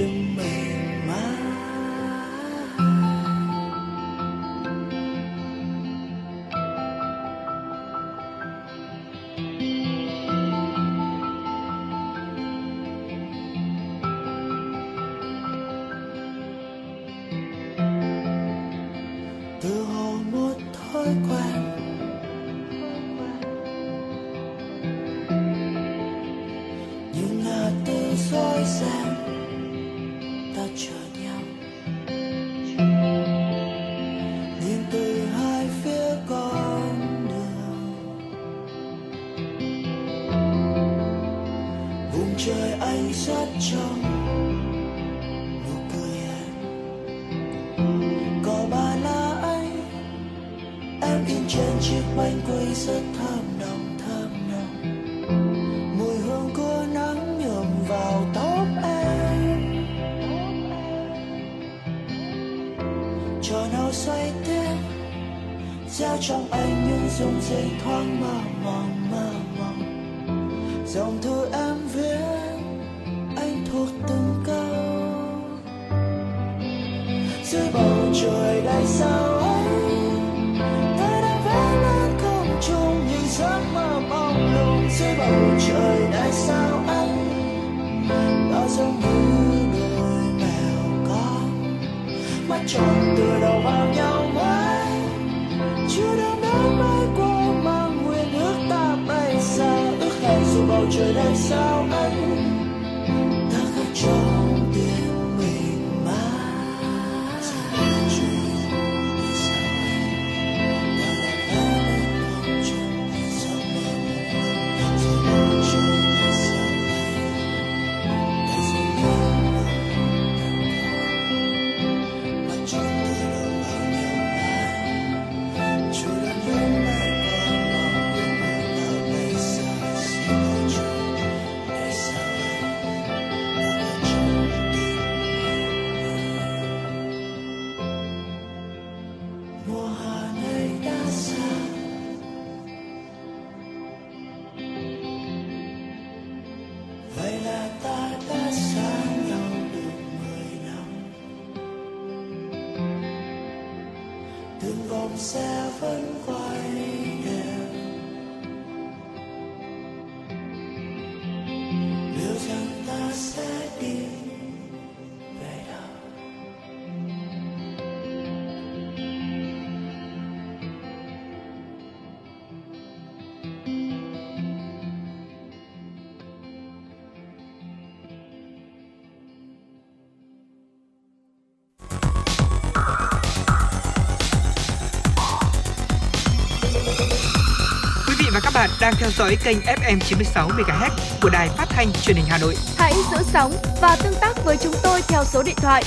[188.81, 190.89] Đang theo dõi kênh FM 96 MHz
[191.21, 192.55] của đài phát thanh truyền hình Hà Nội.
[192.77, 195.83] Hãy giữ sóng và tương tác với chúng tôi theo số điện thoại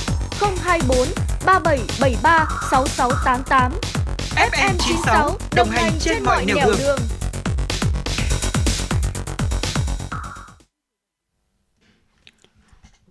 [0.63, 0.97] 024
[1.45, 3.71] 3773 6688.
[4.51, 6.99] FM 96 đồng hành trên mọi nẻo đường.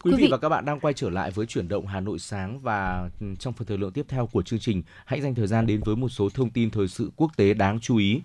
[0.04, 2.00] Quý Quý vị vị- và các bạn đang quay trở lại với chuyển động Hà
[2.00, 5.34] Nội sáng và ừ, trong phần thời lượng tiếp theo của chương trình, hãy dành
[5.34, 8.20] thời gian đến với một số thông tin thời sự quốc tế đáng chú ý.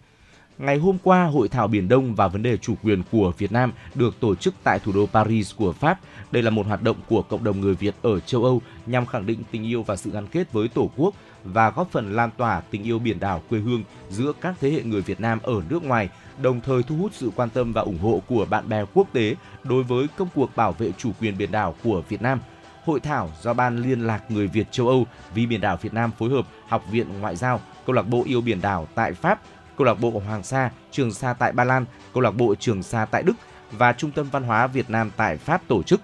[0.59, 3.71] Ngày hôm qua, Hội thảo Biển Đông và vấn đề chủ quyền của Việt Nam
[3.95, 5.99] được tổ chức tại thủ đô Paris của Pháp.
[6.31, 9.25] Đây là một hoạt động của cộng đồng người Việt ở châu Âu nhằm khẳng
[9.25, 12.61] định tình yêu và sự gắn kết với Tổ quốc và góp phần lan tỏa
[12.61, 15.83] tình yêu biển đảo quê hương giữa các thế hệ người Việt Nam ở nước
[15.83, 16.09] ngoài,
[16.41, 19.35] đồng thời thu hút sự quan tâm và ủng hộ của bạn bè quốc tế
[19.63, 22.39] đối với công cuộc bảo vệ chủ quyền biển đảo của Việt Nam.
[22.85, 26.11] hội thảo do Ban Liên lạc Người Việt châu Âu vì biển đảo Việt Nam
[26.19, 29.39] phối hợp Học viện Ngoại giao, Câu lạc bộ yêu biển đảo tại Pháp,
[29.79, 33.05] Câu lạc bộ Hoàng Sa, Trường Sa tại Ba Lan, Câu lạc bộ Trường Sa
[33.05, 33.33] tại Đức
[33.71, 36.01] và Trung tâm Văn hóa Việt Nam tại Pháp tổ chức.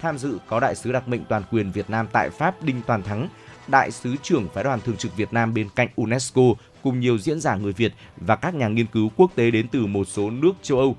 [0.00, 3.02] Tham dự có đại sứ đặc mệnh toàn quyền Việt Nam tại Pháp Đinh Toàn
[3.02, 3.28] Thắng,
[3.68, 6.42] đại sứ trưởng phái đoàn thường trực Việt Nam bên cạnh UNESCO
[6.82, 9.86] cùng nhiều diễn giả người Việt và các nhà nghiên cứu quốc tế đến từ
[9.86, 10.96] một số nước châu Âu.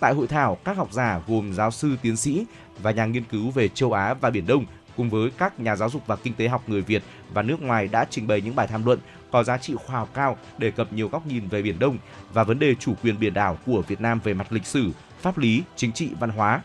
[0.00, 2.46] Tại hội thảo, các học giả gồm giáo sư, tiến sĩ
[2.78, 4.64] và nhà nghiên cứu về châu Á và Biển Đông
[4.96, 7.02] cùng với các nhà giáo dục và kinh tế học người Việt
[7.32, 8.98] và nước ngoài đã trình bày những bài tham luận
[9.30, 11.98] có giá trị khoa học cao đề cập nhiều góc nhìn về Biển Đông
[12.32, 15.38] và vấn đề chủ quyền biển đảo của Việt Nam về mặt lịch sử, pháp
[15.38, 16.60] lý, chính trị, văn hóa.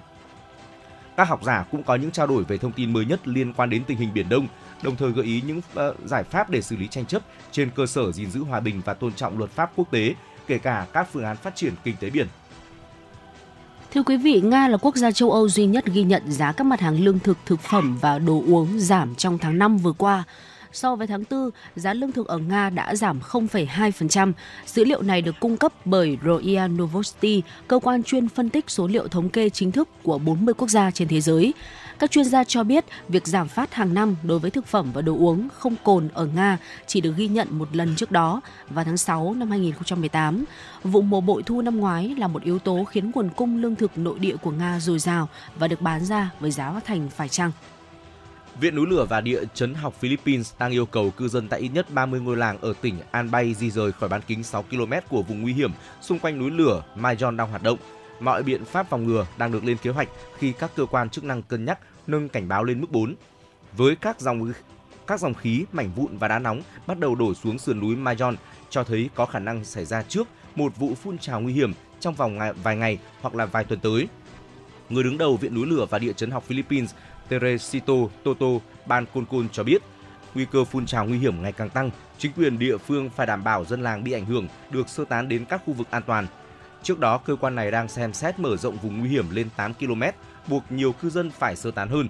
[1.18, 3.70] Các học giả cũng có những trao đổi về thông tin mới nhất liên quan
[3.70, 4.48] đến tình hình Biển Đông,
[4.84, 7.86] đồng thời gợi ý những uh, giải pháp để xử lý tranh chấp trên cơ
[7.86, 10.16] sở gìn giữ hòa bình và tôn trọng luật pháp quốc tế,
[10.48, 12.28] kể cả các phương án phát triển kinh tế biển.
[13.94, 16.64] Thưa quý vị, Nga là quốc gia châu Âu duy nhất ghi nhận giá các
[16.64, 20.24] mặt hàng lương thực, thực phẩm và đồ uống giảm trong tháng 5 vừa qua
[20.74, 24.34] so với tháng 4, giá lương thực ở Nga đã giảm 0,2%.
[24.66, 28.88] Dữ liệu này được cung cấp bởi RIA Novosti, cơ quan chuyên phân tích số
[28.88, 31.54] liệu thống kê chính thức của 40 quốc gia trên thế giới.
[32.00, 35.02] Các chuyên gia cho biết việc giảm phát hàng năm đối với thực phẩm và
[35.02, 36.58] đồ uống không cồn ở Nga
[36.88, 40.46] chỉ được ghi nhận một lần trước đó vào tháng 6 năm 2018.
[40.84, 43.98] Vụ mùa bội thu năm ngoái là một yếu tố khiến nguồn cung lương thực
[43.98, 47.52] nội địa của Nga dồi dào và được bán ra với giá thành phải chăng.
[48.60, 51.70] Viện núi lửa và địa chấn học Philippines đang yêu cầu cư dân tại ít
[51.74, 55.22] nhất 30 ngôi làng ở tỉnh Albay di rời khỏi bán kính 6 km của
[55.22, 55.72] vùng nguy hiểm
[56.02, 57.78] xung quanh núi lửa Mayon đang hoạt động.
[58.20, 61.24] Mọi biện pháp phòng ngừa đang được lên kế hoạch khi các cơ quan chức
[61.24, 63.16] năng cân nhắc nâng cảnh báo lên mức 4.
[63.78, 64.54] Với các dòng
[65.08, 68.36] các dòng khí, mảnh vụn và đá nóng bắt đầu đổ xuống sườn núi Mayon
[68.70, 72.16] cho thấy có khả năng xảy ra trước một vụ phun trào nguy hiểm trong
[72.16, 74.08] vòng vài ngày hoặc là vài tuần tới.
[74.90, 76.94] Người đứng đầu Viện núi lửa và địa chấn học Philippines
[77.32, 78.48] Teresito Toto
[78.86, 79.82] Ban Concon cho biết,
[80.34, 83.44] nguy cơ phun trào nguy hiểm ngày càng tăng, chính quyền địa phương phải đảm
[83.44, 86.28] bảo dân làng bị ảnh hưởng được sơ tán đến các khu vực an toàn.
[86.84, 89.74] Trước đó, cơ quan này đang xem xét mở rộng vùng nguy hiểm lên 8
[89.74, 90.04] km,
[90.48, 92.08] buộc nhiều cư dân phải sơ tán hơn.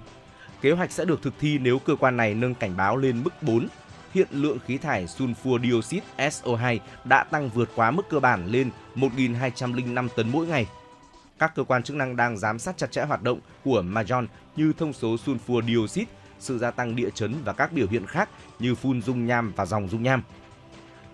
[0.60, 3.42] Kế hoạch sẽ được thực thi nếu cơ quan này nâng cảnh báo lên mức
[3.42, 3.66] 4.
[4.14, 8.70] Hiện lượng khí thải sulfur dioxide SO2 đã tăng vượt quá mức cơ bản lên
[8.96, 10.66] 1.205 tấn mỗi ngày
[11.42, 14.26] các cơ quan chức năng đang giám sát chặt chẽ hoạt động của Majon
[14.56, 18.28] như thông số sulfur dioxide, sự gia tăng địa chấn và các biểu hiện khác
[18.58, 20.22] như phun dung nham và dòng dung nham.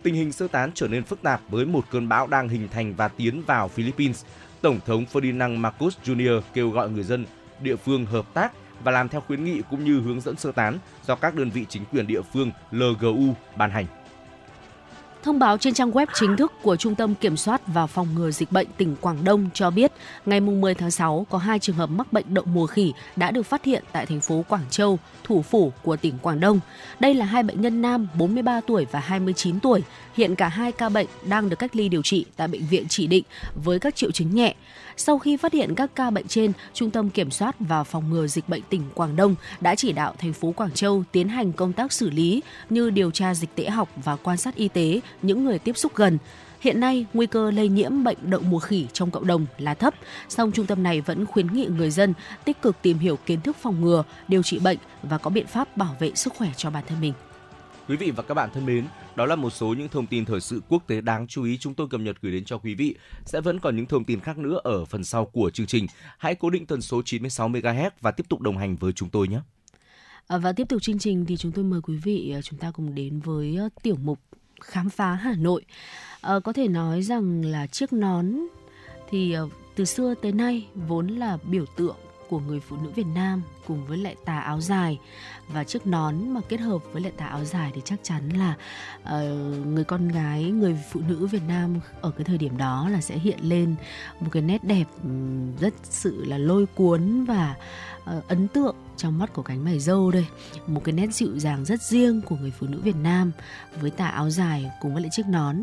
[0.03, 2.95] Tình hình sơ tán trở nên phức tạp với một cơn bão đang hình thành
[2.95, 4.25] và tiến vào Philippines.
[4.61, 6.41] Tổng thống Ferdinand Marcos Jr.
[6.55, 7.27] kêu gọi người dân
[7.61, 8.53] địa phương hợp tác
[8.85, 11.67] và làm theo khuyến nghị cũng như hướng dẫn sơ tán do các đơn vị
[11.69, 13.87] chính quyền địa phương LGU ban hành.
[15.23, 18.31] Thông báo trên trang web chính thức của Trung tâm Kiểm soát và Phòng ngừa
[18.31, 19.93] Dịch bệnh tỉnh Quảng Đông cho biết,
[20.27, 23.43] ngày 10 tháng 6 có hai trường hợp mắc bệnh đậu mùa khỉ đã được
[23.43, 26.61] phát hiện tại thành phố Quảng Châu, thủ phủ của tỉnh Quảng Đông.
[27.01, 29.83] Đây là hai bệnh nhân nam 43 tuổi và 29 tuổi.
[30.19, 33.07] Hiện cả hai ca bệnh đang được cách ly điều trị tại bệnh viện chỉ
[33.07, 34.55] định với các triệu chứng nhẹ.
[34.97, 38.27] Sau khi phát hiện các ca bệnh trên, Trung tâm Kiểm soát và Phòng ngừa
[38.27, 41.73] Dịch bệnh tỉnh Quảng Đông đã chỉ đạo thành phố Quảng Châu tiến hành công
[41.73, 45.45] tác xử lý như điều tra dịch tễ học và quan sát y tế những
[45.45, 46.19] người tiếp xúc gần.
[46.61, 49.95] Hiện nay, nguy cơ lây nhiễm bệnh đậu mùa khỉ trong cộng đồng là thấp,
[50.29, 52.15] song trung tâm này vẫn khuyến nghị người dân
[52.45, 55.77] tích cực tìm hiểu kiến thức phòng ngừa, điều trị bệnh và có biện pháp
[55.77, 57.13] bảo vệ sức khỏe cho bản thân mình.
[57.89, 58.85] Quý vị và các bạn thân mến,
[59.17, 61.75] đó là một số những thông tin thời sự quốc tế đáng chú ý chúng
[61.75, 62.95] tôi cập nhật gửi đến cho quý vị.
[63.25, 65.87] Sẽ vẫn còn những thông tin khác nữa ở phần sau của chương trình.
[66.19, 69.29] Hãy cố định tần số 96 MHz và tiếp tục đồng hành với chúng tôi
[69.29, 69.41] nhé.
[70.27, 72.71] À, và tiếp tục chương trình thì chúng tôi mời quý vị à, chúng ta
[72.71, 74.19] cùng đến với à, tiểu mục
[74.61, 75.65] khám phá Hà Nội.
[76.21, 78.33] À, có thể nói rằng là chiếc nón
[79.11, 79.37] thì
[79.77, 81.97] từ xưa tới nay vốn là biểu tượng
[82.29, 84.99] của người phụ nữ Việt Nam cùng với lại tà áo dài.
[85.49, 88.55] Và chiếc nón mà kết hợp với lại tà áo dài thì chắc chắn là
[89.03, 93.01] uh, người con gái người phụ nữ Việt Nam ở cái thời điểm đó là
[93.01, 93.75] sẽ hiện lên
[94.21, 95.11] một cái nét đẹp ừ,
[95.61, 97.55] rất sự là lôi cuốn và
[98.17, 100.27] uh, ấn tượng trong mắt của cánh mày dâu đây.
[100.67, 103.33] Một cái nét dịu dàng rất riêng của người phụ nữ Việt Nam
[103.81, 105.57] với tà áo dài cùng với lại chiếc nón.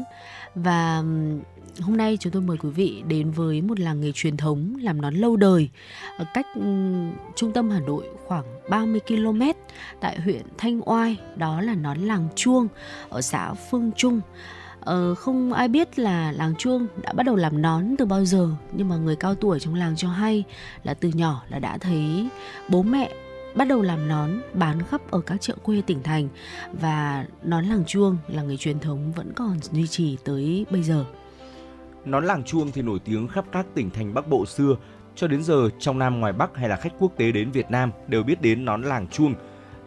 [0.55, 1.03] Và
[1.81, 5.01] hôm nay chúng tôi mời quý vị đến với một làng nghề truyền thống làm
[5.01, 5.69] nón lâu đời
[6.17, 9.41] ở cách um, trung tâm Hà Nội khoảng 30 km
[9.99, 12.67] tại huyện Thanh Oai đó là nón làng chuông
[13.09, 14.21] ở xã Phương Trung
[14.85, 18.49] Ờ, không ai biết là làng chuông đã bắt đầu làm nón từ bao giờ
[18.71, 20.43] nhưng mà người cao tuổi trong làng cho hay
[20.83, 22.27] là từ nhỏ là đã thấy
[22.69, 23.11] bố mẹ
[23.55, 26.27] bắt đầu làm nón bán khắp ở các chợ quê tỉnh thành
[26.73, 31.05] và nón làng chuông là nghề truyền thống vẫn còn duy trì tới bây giờ.
[32.05, 34.75] Nón làng chuông thì nổi tiếng khắp các tỉnh thành Bắc Bộ xưa,
[35.15, 37.91] Cho đến giờ, trong Nam ngoài Bắc hay là khách quốc tế đến Việt Nam
[38.07, 39.33] đều biết đến nón làng chuông.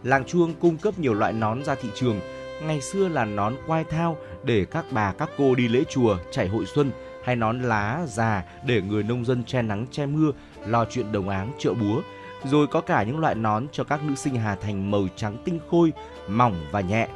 [0.02, 2.20] Làng chuông cung cấp nhiều loại nón ra thị trường.
[2.62, 6.48] Ngày xưa là nón quai thao để các bà các cô đi lễ chùa, chảy
[6.48, 6.90] hội xuân
[7.24, 10.30] hay nón lá già để người nông dân che nắng che mưa,
[10.66, 12.02] lo chuyện đồng áng chợ búa.
[12.44, 15.58] Rồi có cả những loại nón cho các nữ sinh Hà Thành màu trắng tinh
[15.70, 15.92] khôi,
[16.28, 17.08] mỏng và nhẹ.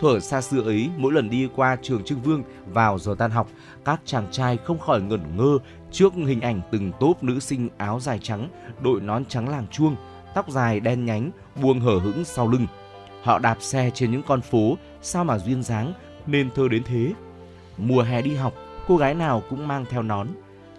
[0.00, 3.48] Thuở xa xưa ấy, mỗi lần đi qua trường Trưng Vương vào giờ tan học,
[3.84, 5.58] các chàng trai không khỏi ngẩn ngơ
[5.92, 8.48] trước hình ảnh từng tốp nữ sinh áo dài trắng,
[8.82, 9.96] đội nón trắng làng chuông,
[10.34, 11.30] tóc dài đen nhánh,
[11.62, 12.66] buông hở hững sau lưng.
[13.22, 15.92] Họ đạp xe trên những con phố, sao mà duyên dáng,
[16.26, 17.12] nên thơ đến thế.
[17.76, 18.54] Mùa hè đi học,
[18.88, 20.28] cô gái nào cũng mang theo nón.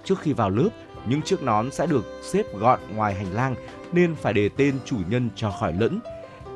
[0.04, 0.70] Trước khi vào lớp,
[1.06, 3.56] những chiếc nón sẽ được xếp gọn ngoài hành lang
[3.92, 6.00] nên phải để tên chủ nhân cho khỏi lẫn.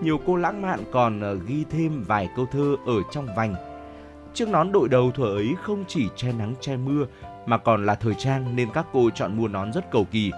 [0.01, 3.55] Nhiều cô lãng mạn còn ờ, ghi thêm vài câu thơ ở trong vành.
[4.33, 7.05] Chiếc nón đội đầu thuở ấy không chỉ che nắng che mưa
[7.45, 10.31] mà còn là thời trang nên các cô chọn mua nón rất cầu kỳ.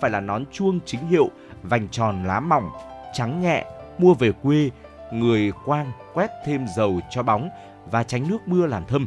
[0.00, 1.30] Phải là nón chuông chính hiệu,
[1.62, 2.70] vành tròn lá mỏng,
[3.14, 3.64] trắng nhẹ,
[3.98, 4.70] mua về quê,
[5.12, 7.48] người quang quét thêm dầu cho bóng
[7.90, 9.06] và tránh nước mưa làm thâm.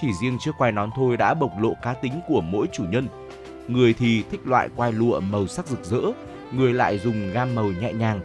[0.00, 3.06] Chỉ riêng chiếc quai nón thôi đã bộc lộ cá tính của mỗi chủ nhân.
[3.68, 6.00] Người thì thích loại quai lụa màu sắc rực rỡ,
[6.52, 8.20] người lại dùng gam màu nhẹ nhàng.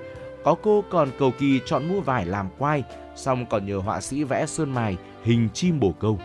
[0.47, 2.83] Có cô còn cầu kỳ chọn mua vải làm quai,
[3.15, 6.19] xong còn nhờ họa sĩ vẽ sơn mài hình chim bồ câu.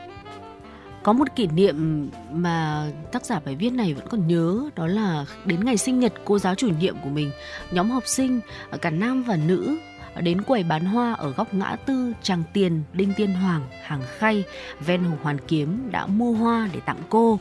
[1.03, 5.27] Có một kỷ niệm mà tác giả bài viết này vẫn còn nhớ đó là
[5.45, 7.31] đến ngày sinh nhật cô giáo chủ nhiệm của mình,
[7.70, 8.41] nhóm học sinh
[8.81, 9.77] cả nam và nữ
[10.21, 14.45] đến quầy bán hoa ở góc ngã tư Tràng Tiền, Đinh Tiên Hoàng, Hàng Khay,
[14.81, 17.39] ven Hồ Hoàn Kiếm đã mua hoa để tặng cô.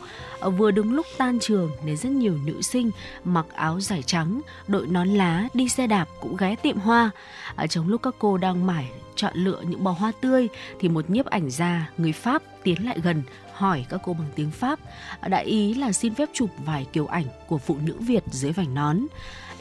[0.58, 2.92] Vừa đứng lúc tan trường nên rất nhiều nữ sinh
[3.24, 7.12] mặc áo dài trắng, đội nón lá, đi xe đạp cũng ghé tiệm hoa.
[7.56, 10.48] Ở trong lúc các cô đang mải chọn lựa những bó hoa tươi
[10.80, 14.52] thì một nhiếp ảnh gia người Pháp tiến lại gần hỏi các cô bằng tiếng
[14.52, 14.80] Pháp.
[15.28, 18.74] Đại ý là xin phép chụp vài kiểu ảnh của phụ nữ Việt dưới vành
[18.74, 19.00] nón.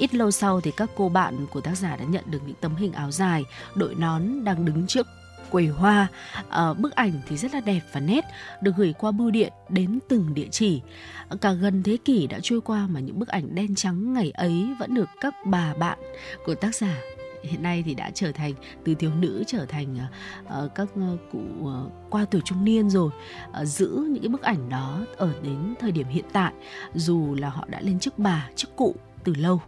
[0.01, 2.76] Ít lâu sau thì các cô bạn của tác giả đã nhận được những tấm
[2.76, 3.44] hình áo dài,
[3.74, 5.07] đội nón đang đứng trước
[5.51, 6.07] quầy hoa.
[6.48, 8.24] À, bức ảnh thì rất là đẹp và nét,
[8.61, 10.80] được gửi qua bưu điện đến từng địa chỉ.
[11.40, 14.68] Cả gần thế kỷ đã trôi qua mà những bức ảnh đen trắng ngày ấy
[14.78, 15.98] vẫn được các bà bạn
[16.46, 16.96] của tác giả
[17.42, 19.98] hiện nay thì đã trở thành từ thiếu nữ trở thành
[20.46, 23.11] uh, các uh, cụ uh, qua tuổi trung niên rồi
[23.61, 26.53] uh, giữ những cái bức ảnh đó ở đến thời điểm hiện tại
[26.94, 28.94] dù là họ đã lên chức bà chức cụ
[29.24, 29.61] từ lâu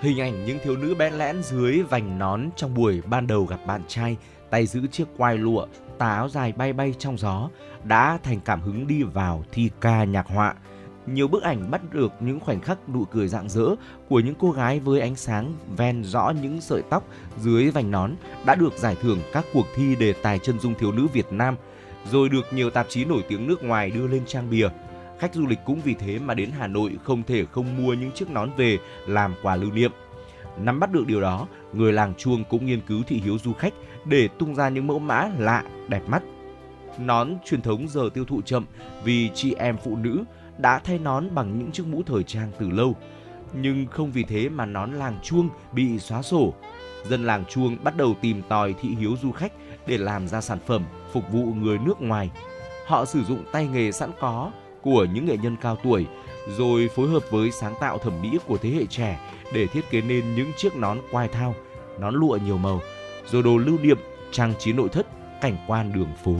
[0.00, 3.60] Hình ảnh những thiếu nữ bẽn lẽn dưới vành nón trong buổi ban đầu gặp
[3.66, 4.16] bạn trai,
[4.50, 5.66] tay giữ chiếc quai lụa,
[5.98, 7.48] tà áo dài bay bay trong gió,
[7.84, 10.54] đã thành cảm hứng đi vào thi ca nhạc họa.
[11.06, 13.66] Nhiều bức ảnh bắt được những khoảnh khắc nụ cười rạng rỡ
[14.08, 17.04] của những cô gái với ánh sáng ven rõ những sợi tóc
[17.40, 18.12] dưới vành nón
[18.46, 21.56] đã được giải thưởng các cuộc thi đề tài chân dung thiếu nữ Việt Nam,
[22.10, 24.68] rồi được nhiều tạp chí nổi tiếng nước ngoài đưa lên trang bìa.
[25.18, 28.12] Khách du lịch cũng vì thế mà đến Hà Nội không thể không mua những
[28.12, 29.92] chiếc nón về làm quà lưu niệm.
[30.58, 33.74] Nắm bắt được điều đó, người làng chuông cũng nghiên cứu thị hiếu du khách
[34.04, 36.22] để tung ra những mẫu mã lạ, đẹp mắt.
[36.98, 38.64] Nón truyền thống giờ tiêu thụ chậm
[39.04, 40.24] vì chị em phụ nữ
[40.58, 42.96] đã thay nón bằng những chiếc mũ thời trang từ lâu.
[43.52, 46.54] Nhưng không vì thế mà nón làng chuông bị xóa sổ.
[47.08, 49.52] Dân làng chuông bắt đầu tìm tòi thị hiếu du khách
[49.86, 52.30] để làm ra sản phẩm phục vụ người nước ngoài.
[52.86, 54.50] Họ sử dụng tay nghề sẵn có
[54.88, 56.06] của những nghệ nhân cao tuổi,
[56.56, 59.20] rồi phối hợp với sáng tạo thẩm mỹ của thế hệ trẻ
[59.52, 61.54] để thiết kế nên những chiếc nón quai thao,
[61.98, 62.80] nón lụa nhiều màu,
[63.26, 63.98] rồi đồ lưu niệm,
[64.32, 65.06] trang trí nội thất,
[65.40, 66.34] cảnh quan đường phố.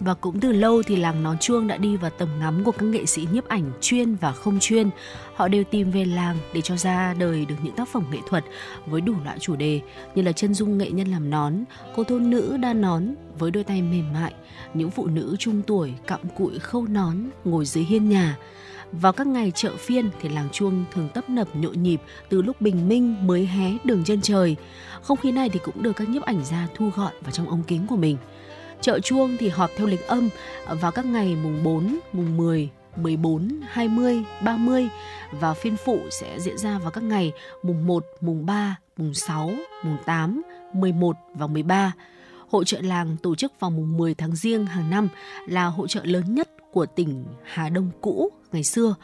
[0.00, 2.84] Và cũng từ lâu thì làng nón chuông đã đi vào tầm ngắm của các
[2.86, 4.90] nghệ sĩ nhiếp ảnh chuyên và không chuyên.
[5.34, 8.44] Họ đều tìm về làng để cho ra đời được những tác phẩm nghệ thuật
[8.86, 9.80] với đủ loại chủ đề
[10.14, 11.54] như là chân dung nghệ nhân làm nón,
[11.96, 14.34] cô thôn nữ đa nón với đôi tay mềm mại,
[14.74, 18.36] những phụ nữ trung tuổi cặm cụi khâu nón ngồi dưới hiên nhà.
[18.92, 22.60] Vào các ngày chợ phiên thì làng chuông thường tấp nập nhộn nhịp từ lúc
[22.60, 24.56] bình minh mới hé đường chân trời.
[25.02, 27.62] Không khí này thì cũng được các nhiếp ảnh gia thu gọn vào trong ống
[27.66, 28.16] kính của mình.
[28.80, 30.28] Chợ chuông thì họp theo lịch âm
[30.66, 34.88] vào các ngày mùng 4, mùng 10, 14, 20, 30
[35.30, 39.50] và phiên phụ sẽ diễn ra vào các ngày mùng 1, mùng 3, mùng 6,
[39.84, 41.92] mùng 8, 11 và 13.
[42.48, 45.08] Hội trợ làng tổ chức vào mùng 10 tháng riêng hàng năm
[45.46, 48.94] là hội trợ lớn nhất của tỉnh Hà Đông cũ ngày xưa.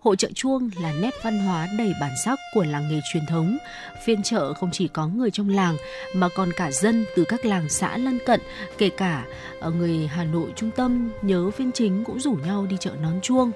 [0.00, 3.58] Hội trợ chuông là nét văn hóa đầy bản sắc của làng nghề truyền thống.
[4.04, 5.76] Phiên chợ không chỉ có người trong làng
[6.14, 8.40] mà còn cả dân từ các làng xã lân cận,
[8.78, 9.24] kể cả
[9.60, 13.20] ở người Hà Nội trung tâm nhớ phiên chính cũng rủ nhau đi chợ nón
[13.20, 13.50] chuông.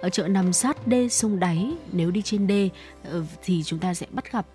[0.00, 2.68] Ở chợ nằm sát đê sông đáy, nếu đi trên đê
[3.04, 4.46] ờ, thì chúng ta sẽ bắt gặp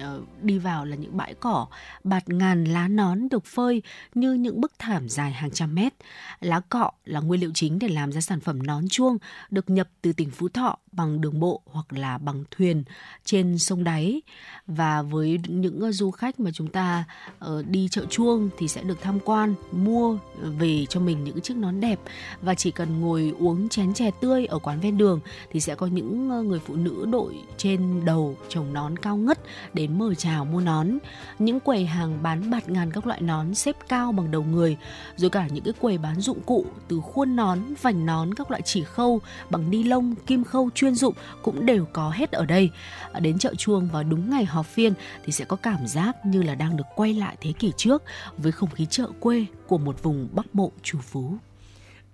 [0.00, 1.66] ờ, đi vào là những bãi cỏ
[2.04, 3.82] bạt ngàn lá nón được phơi
[4.14, 5.92] như những bức thảm dài hàng trăm mét.
[6.40, 9.18] Lá cọ là nguyên liệu chính để làm ra sản phẩm nón chuông
[9.50, 12.84] được nhập từ tỉnh Phú Thọ bằng đường bộ hoặc là bằng thuyền
[13.24, 14.22] trên sông đáy.
[14.66, 17.04] Và với những ờ, du khách mà chúng ta
[17.38, 20.18] ờ, đi chợ chuông thì sẽ được tham quan, mua
[20.58, 22.00] về cho mình những chiếc nón đẹp.
[22.42, 25.20] Và chỉ cần ngồi uống chén chè tươi ở quán ven đường
[25.50, 29.38] thì sẽ có những ờ, người phụ nữ đội trên đầu trồng nón cao ngất
[29.72, 30.98] đến mời chào mua nón.
[31.38, 34.76] Những quầy hàng bán bạt ngàn các loại nón xếp cao bằng đầu người,
[35.16, 38.62] rồi cả những cái quầy bán dụng cụ từ khuôn nón, vành nón, các loại
[38.62, 39.20] chỉ khâu
[39.50, 42.70] bằng ni lông, kim khâu chuyên dụng cũng đều có hết ở đây
[43.12, 46.42] à, đến chợ chuông vào đúng ngày họp phiên thì sẽ có cảm giác như
[46.42, 48.02] là đang được quay lại thế kỷ trước
[48.38, 51.32] với không khí chợ quê của một vùng Bắc Bộ trù phú.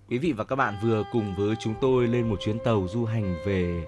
[0.09, 3.05] Quý vị và các bạn vừa cùng với chúng tôi lên một chuyến tàu du
[3.05, 3.83] hành về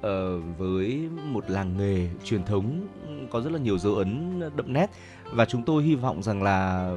[0.00, 2.86] uh, với một làng nghề truyền thống
[3.30, 4.90] có rất là nhiều dấu ấn đậm nét
[5.32, 6.90] và chúng tôi hy vọng rằng là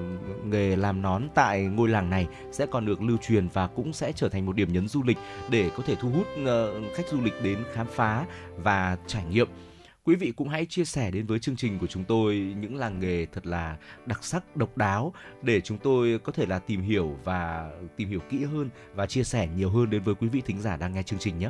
[0.46, 4.12] nghề làm nón tại ngôi làng này sẽ còn được lưu truyền và cũng sẽ
[4.12, 5.18] trở thành một điểm nhấn du lịch
[5.50, 8.26] để có thể thu hút uh, khách du lịch đến khám phá
[8.58, 9.48] và trải nghiệm
[10.06, 13.00] quý vị cũng hãy chia sẻ đến với chương trình của chúng tôi những làng
[13.00, 17.18] nghề thật là đặc sắc độc đáo để chúng tôi có thể là tìm hiểu
[17.24, 20.62] và tìm hiểu kỹ hơn và chia sẻ nhiều hơn đến với quý vị thính
[20.62, 21.50] giả đang nghe chương trình nhé.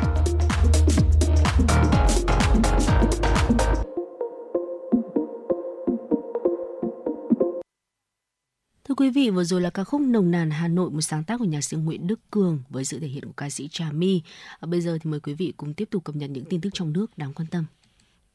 [9.01, 11.45] Quý vị, vừa rồi là ca khúc Nồng nàn Hà Nội, một sáng tác của
[11.45, 14.21] nhạc sĩ Nguyễn Đức Cường với sự thể hiện của ca sĩ Trà My.
[14.59, 16.69] À, bây giờ thì mời quý vị cùng tiếp tục cập nhật những tin tức
[16.73, 17.65] trong nước đáng quan tâm.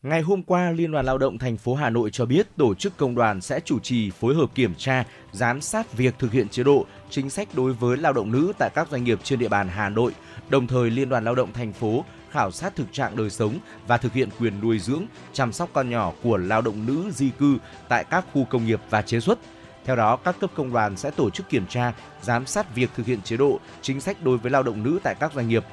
[0.02, 2.96] Ngày hôm qua, Liên đoàn Lao động thành phố Hà Nội cho biết tổ chức
[2.96, 6.62] công đoàn sẽ chủ trì phối hợp kiểm tra, giám sát việc thực hiện chế
[6.62, 9.68] độ, chính sách đối với lao động nữ tại các doanh nghiệp trên địa bàn
[9.68, 10.12] Hà Nội.
[10.48, 13.98] Đồng thời, Liên đoàn Lao động thành phố khảo sát thực trạng đời sống và
[13.98, 17.58] thực hiện quyền nuôi dưỡng, chăm sóc con nhỏ của lao động nữ di cư
[17.88, 19.38] tại các khu công nghiệp và chế xuất.
[19.86, 23.06] Theo đó, các cấp công đoàn sẽ tổ chức kiểm tra, giám sát việc thực
[23.06, 25.64] hiện chế độ, chính sách đối với lao động nữ tại các doanh nghiệp.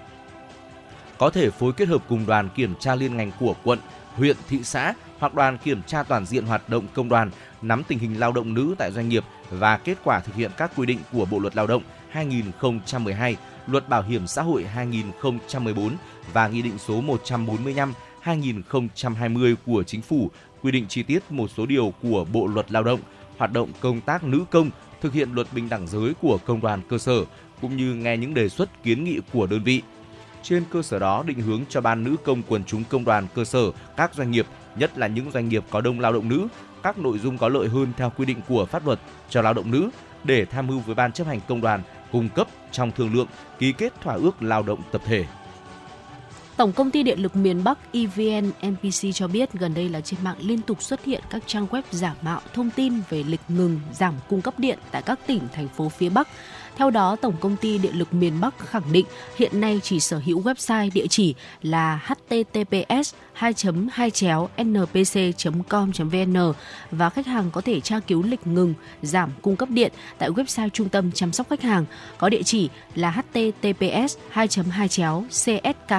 [1.18, 3.80] Có thể phối kết hợp cùng đoàn kiểm tra liên ngành của quận,
[4.16, 7.99] huyện, thị xã hoặc đoàn kiểm tra toàn diện hoạt động công đoàn, nắm tình
[7.99, 10.99] hình lao động nữ tại doanh nghiệp và kết quả thực hiện các quy định
[11.11, 13.38] của Bộ luật Lao động 2012,
[13.68, 15.97] Luật Bảo hiểm xã hội 2014
[16.34, 21.66] và Nghị định số 145 2020 của Chính phủ quy định chi tiết một số
[21.66, 22.99] điều của Bộ luật Lao động,
[23.38, 24.70] hoạt động công tác nữ công,
[25.02, 27.26] thực hiện luật bình đẳng giới của công đoàn cơ sở
[27.62, 29.82] cũng như nghe những đề xuất kiến nghị của đơn vị.
[30.44, 33.46] Trên cơ sở đó định hướng cho ban nữ công quần chúng công đoàn cơ
[33.46, 36.48] sở, các doanh nghiệp, nhất là những doanh nghiệp có đông lao động nữ,
[36.84, 39.72] các nội dung có lợi hơn theo quy định của pháp luật cho lao động
[39.72, 39.90] nữ
[40.24, 41.82] để tham mưu với ban chấp hành công đoàn
[42.12, 43.28] cung cấp trong thương lượng
[43.60, 45.26] ký kết thỏa ước lao động tập thể.
[46.58, 50.20] Tổng công ty Điện lực miền Bắc EVN NPC cho biết gần đây là trên
[50.24, 53.80] mạng liên tục xuất hiện các trang web giả mạo thông tin về lịch ngừng
[53.93, 56.28] giảm cung cấp điện tại các tỉnh, thành phố phía Bắc.
[56.76, 59.05] Theo đó, Tổng công ty Điện lực miền Bắc khẳng định
[59.36, 63.53] hiện nay chỉ sở hữu website địa chỉ là https 2
[63.91, 64.11] 2
[64.63, 65.19] npc
[65.69, 66.53] com vn
[66.91, 70.69] và khách hàng có thể tra cứu lịch ngừng giảm cung cấp điện tại website
[70.69, 71.86] trung tâm chăm sóc khách hàng.
[72.17, 74.88] Có địa chỉ là https 2 2
[75.30, 75.93] cskh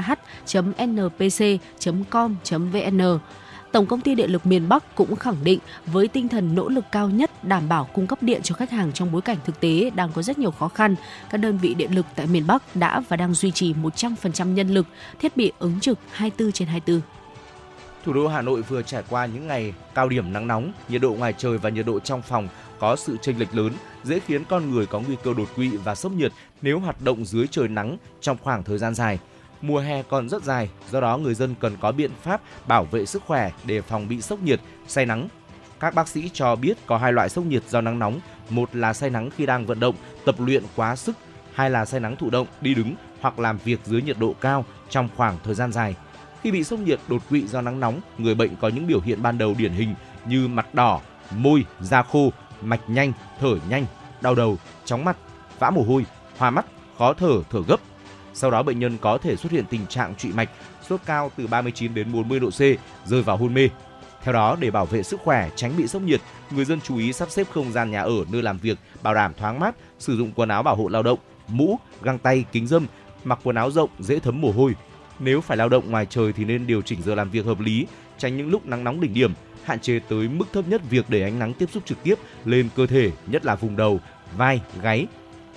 [0.87, 1.45] npc
[2.11, 3.19] com vn
[3.75, 6.85] Tổng công ty Điện lực miền Bắc cũng khẳng định với tinh thần nỗ lực
[6.93, 9.91] cao nhất đảm bảo cung cấp điện cho khách hàng trong bối cảnh thực tế
[9.95, 10.97] đang có rất nhiều khó khăn,
[11.31, 14.69] các đơn vị điện lực tại miền Bắc đã và đang duy trì 100% nhân
[14.69, 14.87] lực,
[15.19, 17.01] thiết bị ứng trực 24 trên 24.
[18.05, 21.15] Thủ đô Hà Nội vừa trải qua những ngày cao điểm nắng nóng, nhiệt độ
[21.15, 22.49] ngoài trời và nhiệt độ trong phòng
[22.79, 23.73] có sự chênh lệch lớn,
[24.05, 27.25] dễ khiến con người có nguy cơ đột quỵ và sốc nhiệt nếu hoạt động
[27.25, 29.19] dưới trời nắng trong khoảng thời gian dài.
[29.63, 33.07] Mùa hè còn rất dài, do đó người dân cần có biện pháp bảo vệ
[33.07, 35.29] sức khỏe để phòng bị sốc nhiệt, say nắng.
[35.81, 38.93] Các bác sĩ cho biết có hai loại sốc nhiệt do nắng nóng, một là
[38.93, 39.95] say nắng khi đang vận động,
[40.25, 41.17] tập luyện quá sức,
[41.55, 44.65] hai là say nắng thụ động, đi đứng hoặc làm việc dưới nhiệt độ cao
[44.91, 45.95] trong khoảng thời gian dài.
[46.43, 49.23] Khi bị sốc nhiệt đột quỵ do nắng nóng, người bệnh có những biểu hiện
[49.23, 49.95] ban đầu điển hình
[50.27, 51.01] như mặt đỏ,
[51.31, 53.87] môi, da khô, mạch nhanh, thở nhanh,
[54.21, 55.17] đau đầu, chóng mặt,
[55.59, 56.07] vã mồ hôi,
[56.39, 56.67] hoa mắt,
[56.99, 57.77] khó thở, thở gấp,
[58.35, 60.51] sau đó bệnh nhân có thể xuất hiện tình trạng trụy mạch,
[60.89, 62.61] sốt cao từ 39 đến 40 độ C,
[63.07, 63.69] rơi vào hôn mê.
[64.23, 66.21] Theo đó, để bảo vệ sức khỏe, tránh bị sốc nhiệt,
[66.51, 69.33] người dân chú ý sắp xếp không gian nhà ở nơi làm việc bảo đảm
[69.35, 71.19] thoáng mát, sử dụng quần áo bảo hộ lao động,
[71.49, 72.87] mũ, găng tay, kính dâm,
[73.25, 74.75] mặc quần áo rộng dễ thấm mồ hôi.
[75.19, 77.87] Nếu phải lao động ngoài trời thì nên điều chỉnh giờ làm việc hợp lý,
[78.19, 79.33] tránh những lúc nắng nóng đỉnh điểm,
[79.65, 82.15] hạn chế tới mức thấp nhất việc để ánh nắng tiếp xúc trực tiếp
[82.45, 84.01] lên cơ thể, nhất là vùng đầu,
[84.37, 85.07] vai, gáy.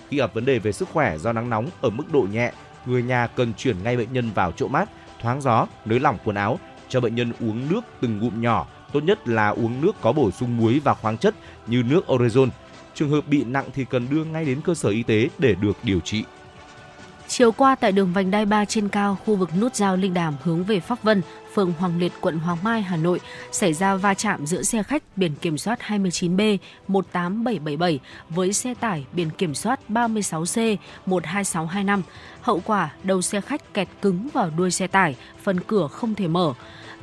[0.09, 2.51] Khi gặp vấn đề về sức khỏe do nắng nóng ở mức độ nhẹ
[2.87, 4.89] người nhà cần chuyển ngay bệnh nhân vào chỗ mát,
[5.21, 6.59] thoáng gió, nới lỏng quần áo,
[6.89, 10.31] cho bệnh nhân uống nước từng ngụm nhỏ, tốt nhất là uống nước có bổ
[10.31, 11.35] sung muối và khoáng chất
[11.67, 12.49] như nước orezon.
[12.93, 15.77] Trường hợp bị nặng thì cần đưa ngay đến cơ sở y tế để được
[15.83, 16.23] điều trị.
[17.29, 20.33] Chiều qua tại đường vành đai 3 trên cao, khu vực nút giao Linh Đàm
[20.43, 21.21] hướng về Pháp Vân,
[21.53, 23.19] phường Hoàng Liệt, quận Hoàng Mai, Hà Nội,
[23.51, 26.57] xảy ra va chạm giữa xe khách biển kiểm soát 29B
[26.87, 27.99] 18777
[28.29, 30.75] với xe tải biển kiểm soát 36C
[31.05, 32.01] 12625.
[32.41, 36.27] Hậu quả, đầu xe khách kẹt cứng vào đuôi xe tải, phần cửa không thể
[36.27, 36.53] mở.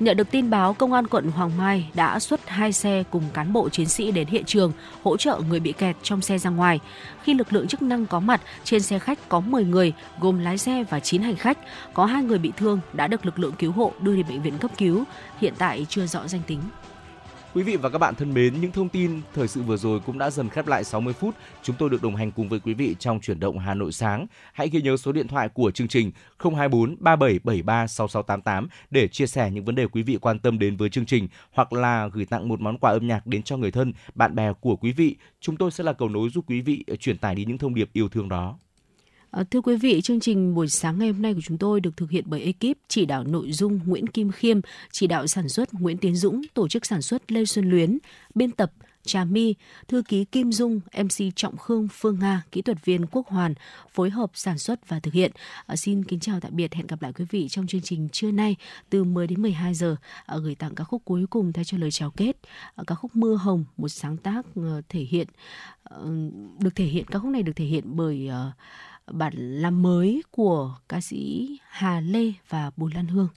[0.00, 3.52] Nhận được tin báo, Công an quận Hoàng Mai đã xuất hai xe cùng cán
[3.52, 4.72] bộ chiến sĩ đến hiện trường
[5.02, 6.80] hỗ trợ người bị kẹt trong xe ra ngoài.
[7.22, 10.58] Khi lực lượng chức năng có mặt, trên xe khách có 10 người, gồm lái
[10.58, 11.58] xe và 9 hành khách.
[11.94, 14.58] Có hai người bị thương đã được lực lượng cứu hộ đưa đi bệnh viện
[14.58, 15.04] cấp cứu.
[15.40, 16.60] Hiện tại chưa rõ danh tính.
[17.54, 20.18] Quý vị và các bạn thân mến, những thông tin thời sự vừa rồi cũng
[20.18, 21.34] đã dần khép lại 60 phút.
[21.62, 24.26] Chúng tôi được đồng hành cùng với quý vị trong chuyển động Hà Nội sáng.
[24.52, 29.50] Hãy ghi nhớ số điện thoại của chương trình 024 3773 6688 để chia sẻ
[29.50, 32.48] những vấn đề quý vị quan tâm đến với chương trình hoặc là gửi tặng
[32.48, 35.16] một món quà âm nhạc đến cho người thân, bạn bè của quý vị.
[35.40, 37.90] Chúng tôi sẽ là cầu nối giúp quý vị truyền tải đi những thông điệp
[37.92, 38.58] yêu thương đó.
[39.34, 41.96] Ờ, thưa quý vị, chương trình buổi sáng ngày hôm nay của chúng tôi được
[41.96, 44.60] thực hiện bởi ekip chỉ đạo nội dung Nguyễn Kim Khiêm,
[44.92, 47.98] chỉ đạo sản xuất Nguyễn Tiến Dũng, tổ chức sản xuất Lê Xuân Luyến,
[48.34, 48.72] biên tập
[49.02, 49.54] Trà My,
[49.88, 53.54] thư ký Kim Dung, MC Trọng Khương Phương Nga, kỹ thuật viên Quốc Hoàn,
[53.94, 55.32] phối hợp sản xuất và thực hiện.
[55.66, 58.30] À, xin kính chào tạm biệt, hẹn gặp lại quý vị trong chương trình trưa
[58.30, 58.56] nay
[58.90, 59.96] từ 10 đến 12 giờ.
[60.26, 62.36] À, gửi tặng ca khúc cuối cùng thay cho lời chào kết.
[62.74, 65.26] À, ca khúc Mưa Hồng, một sáng tác uh, thể hiện
[65.94, 66.08] uh,
[66.58, 68.54] được thể hiện ca khúc này được thể hiện bởi uh,
[69.06, 73.28] bản làm mới của ca sĩ Hà Lê và Bùi Lan Hương.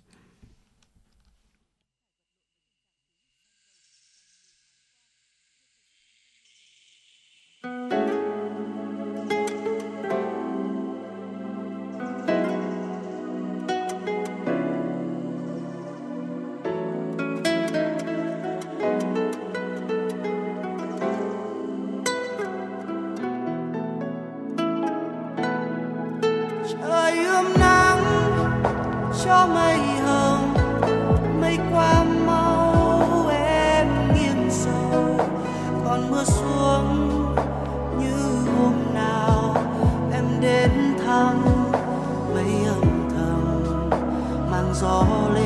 [29.28, 30.54] Cho mây hồng,
[31.42, 35.20] mây qua mau em nghiêng sầu.
[35.86, 37.10] Còn mưa xuống
[38.00, 39.56] như hôm nào
[40.14, 40.72] em đến
[41.06, 41.42] thăm
[42.34, 43.90] mây âm thầm,
[44.52, 45.04] mang gió
[45.34, 45.37] lên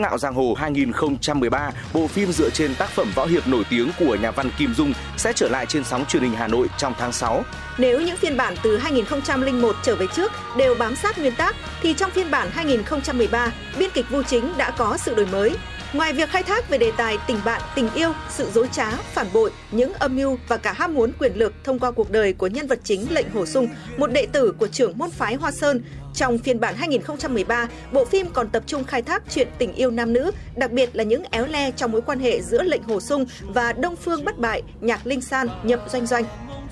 [0.00, 4.16] ngạo giang hồ 2013, bộ phim dựa trên tác phẩm võ hiệp nổi tiếng của
[4.22, 7.12] nhà văn Kim Dung sẽ trở lại trên sóng truyền hình Hà Nội trong tháng
[7.12, 7.44] 6.
[7.78, 11.94] Nếu những phiên bản từ 2001 trở về trước đều bám sát nguyên tác thì
[11.94, 15.56] trong phiên bản 2013, biên kịch Vu Chính đã có sự đổi mới.
[15.92, 19.26] Ngoài việc khai thác về đề tài tình bạn, tình yêu, sự dối trá, phản
[19.32, 22.46] bội, những âm mưu và cả ham muốn quyền lực thông qua cuộc đời của
[22.46, 25.82] nhân vật chính lệnh Hồ Sung, một đệ tử của trưởng môn phái Hoa Sơn,
[26.20, 30.12] trong phiên bản 2013, bộ phim còn tập trung khai thác chuyện tình yêu nam
[30.12, 33.24] nữ, đặc biệt là những éo le trong mối quan hệ giữa lệnh Hồ Sung
[33.42, 36.24] và Đông Phương Bất Bại, Nhạc Linh San, Nhậm Doanh Doanh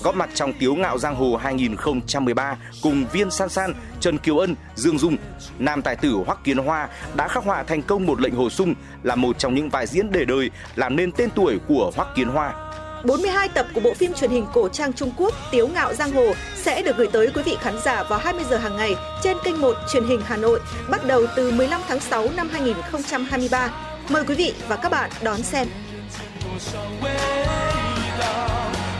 [0.02, 4.54] góp mặt trong Tiếu Ngạo Giang Hồ 2013 cùng Viên San San, Trần Kiều Ân,
[4.74, 5.16] Dương Dung.
[5.58, 8.74] Nam tài tử Hoắc Kiến Hoa đã khắc họa thành công một lệnh hồ sung
[9.02, 12.28] là một trong những vai diễn để đời làm nên tên tuổi của Hoắc Kiến
[12.28, 12.67] Hoa.
[13.04, 16.32] 42 tập của bộ phim truyền hình cổ trang Trung Quốc, Tiếu ngạo giang hồ,
[16.56, 19.60] sẽ được gửi tới quý vị khán giả vào 20 giờ hàng ngày trên kênh
[19.60, 23.70] 1 truyền hình Hà Nội, bắt đầu từ 15 tháng 6 năm 2023.
[24.08, 25.68] Mời quý vị và các bạn đón xem.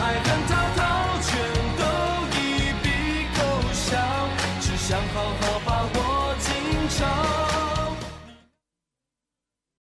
[0.00, 0.20] Hãy
[6.88, 7.37] subscribe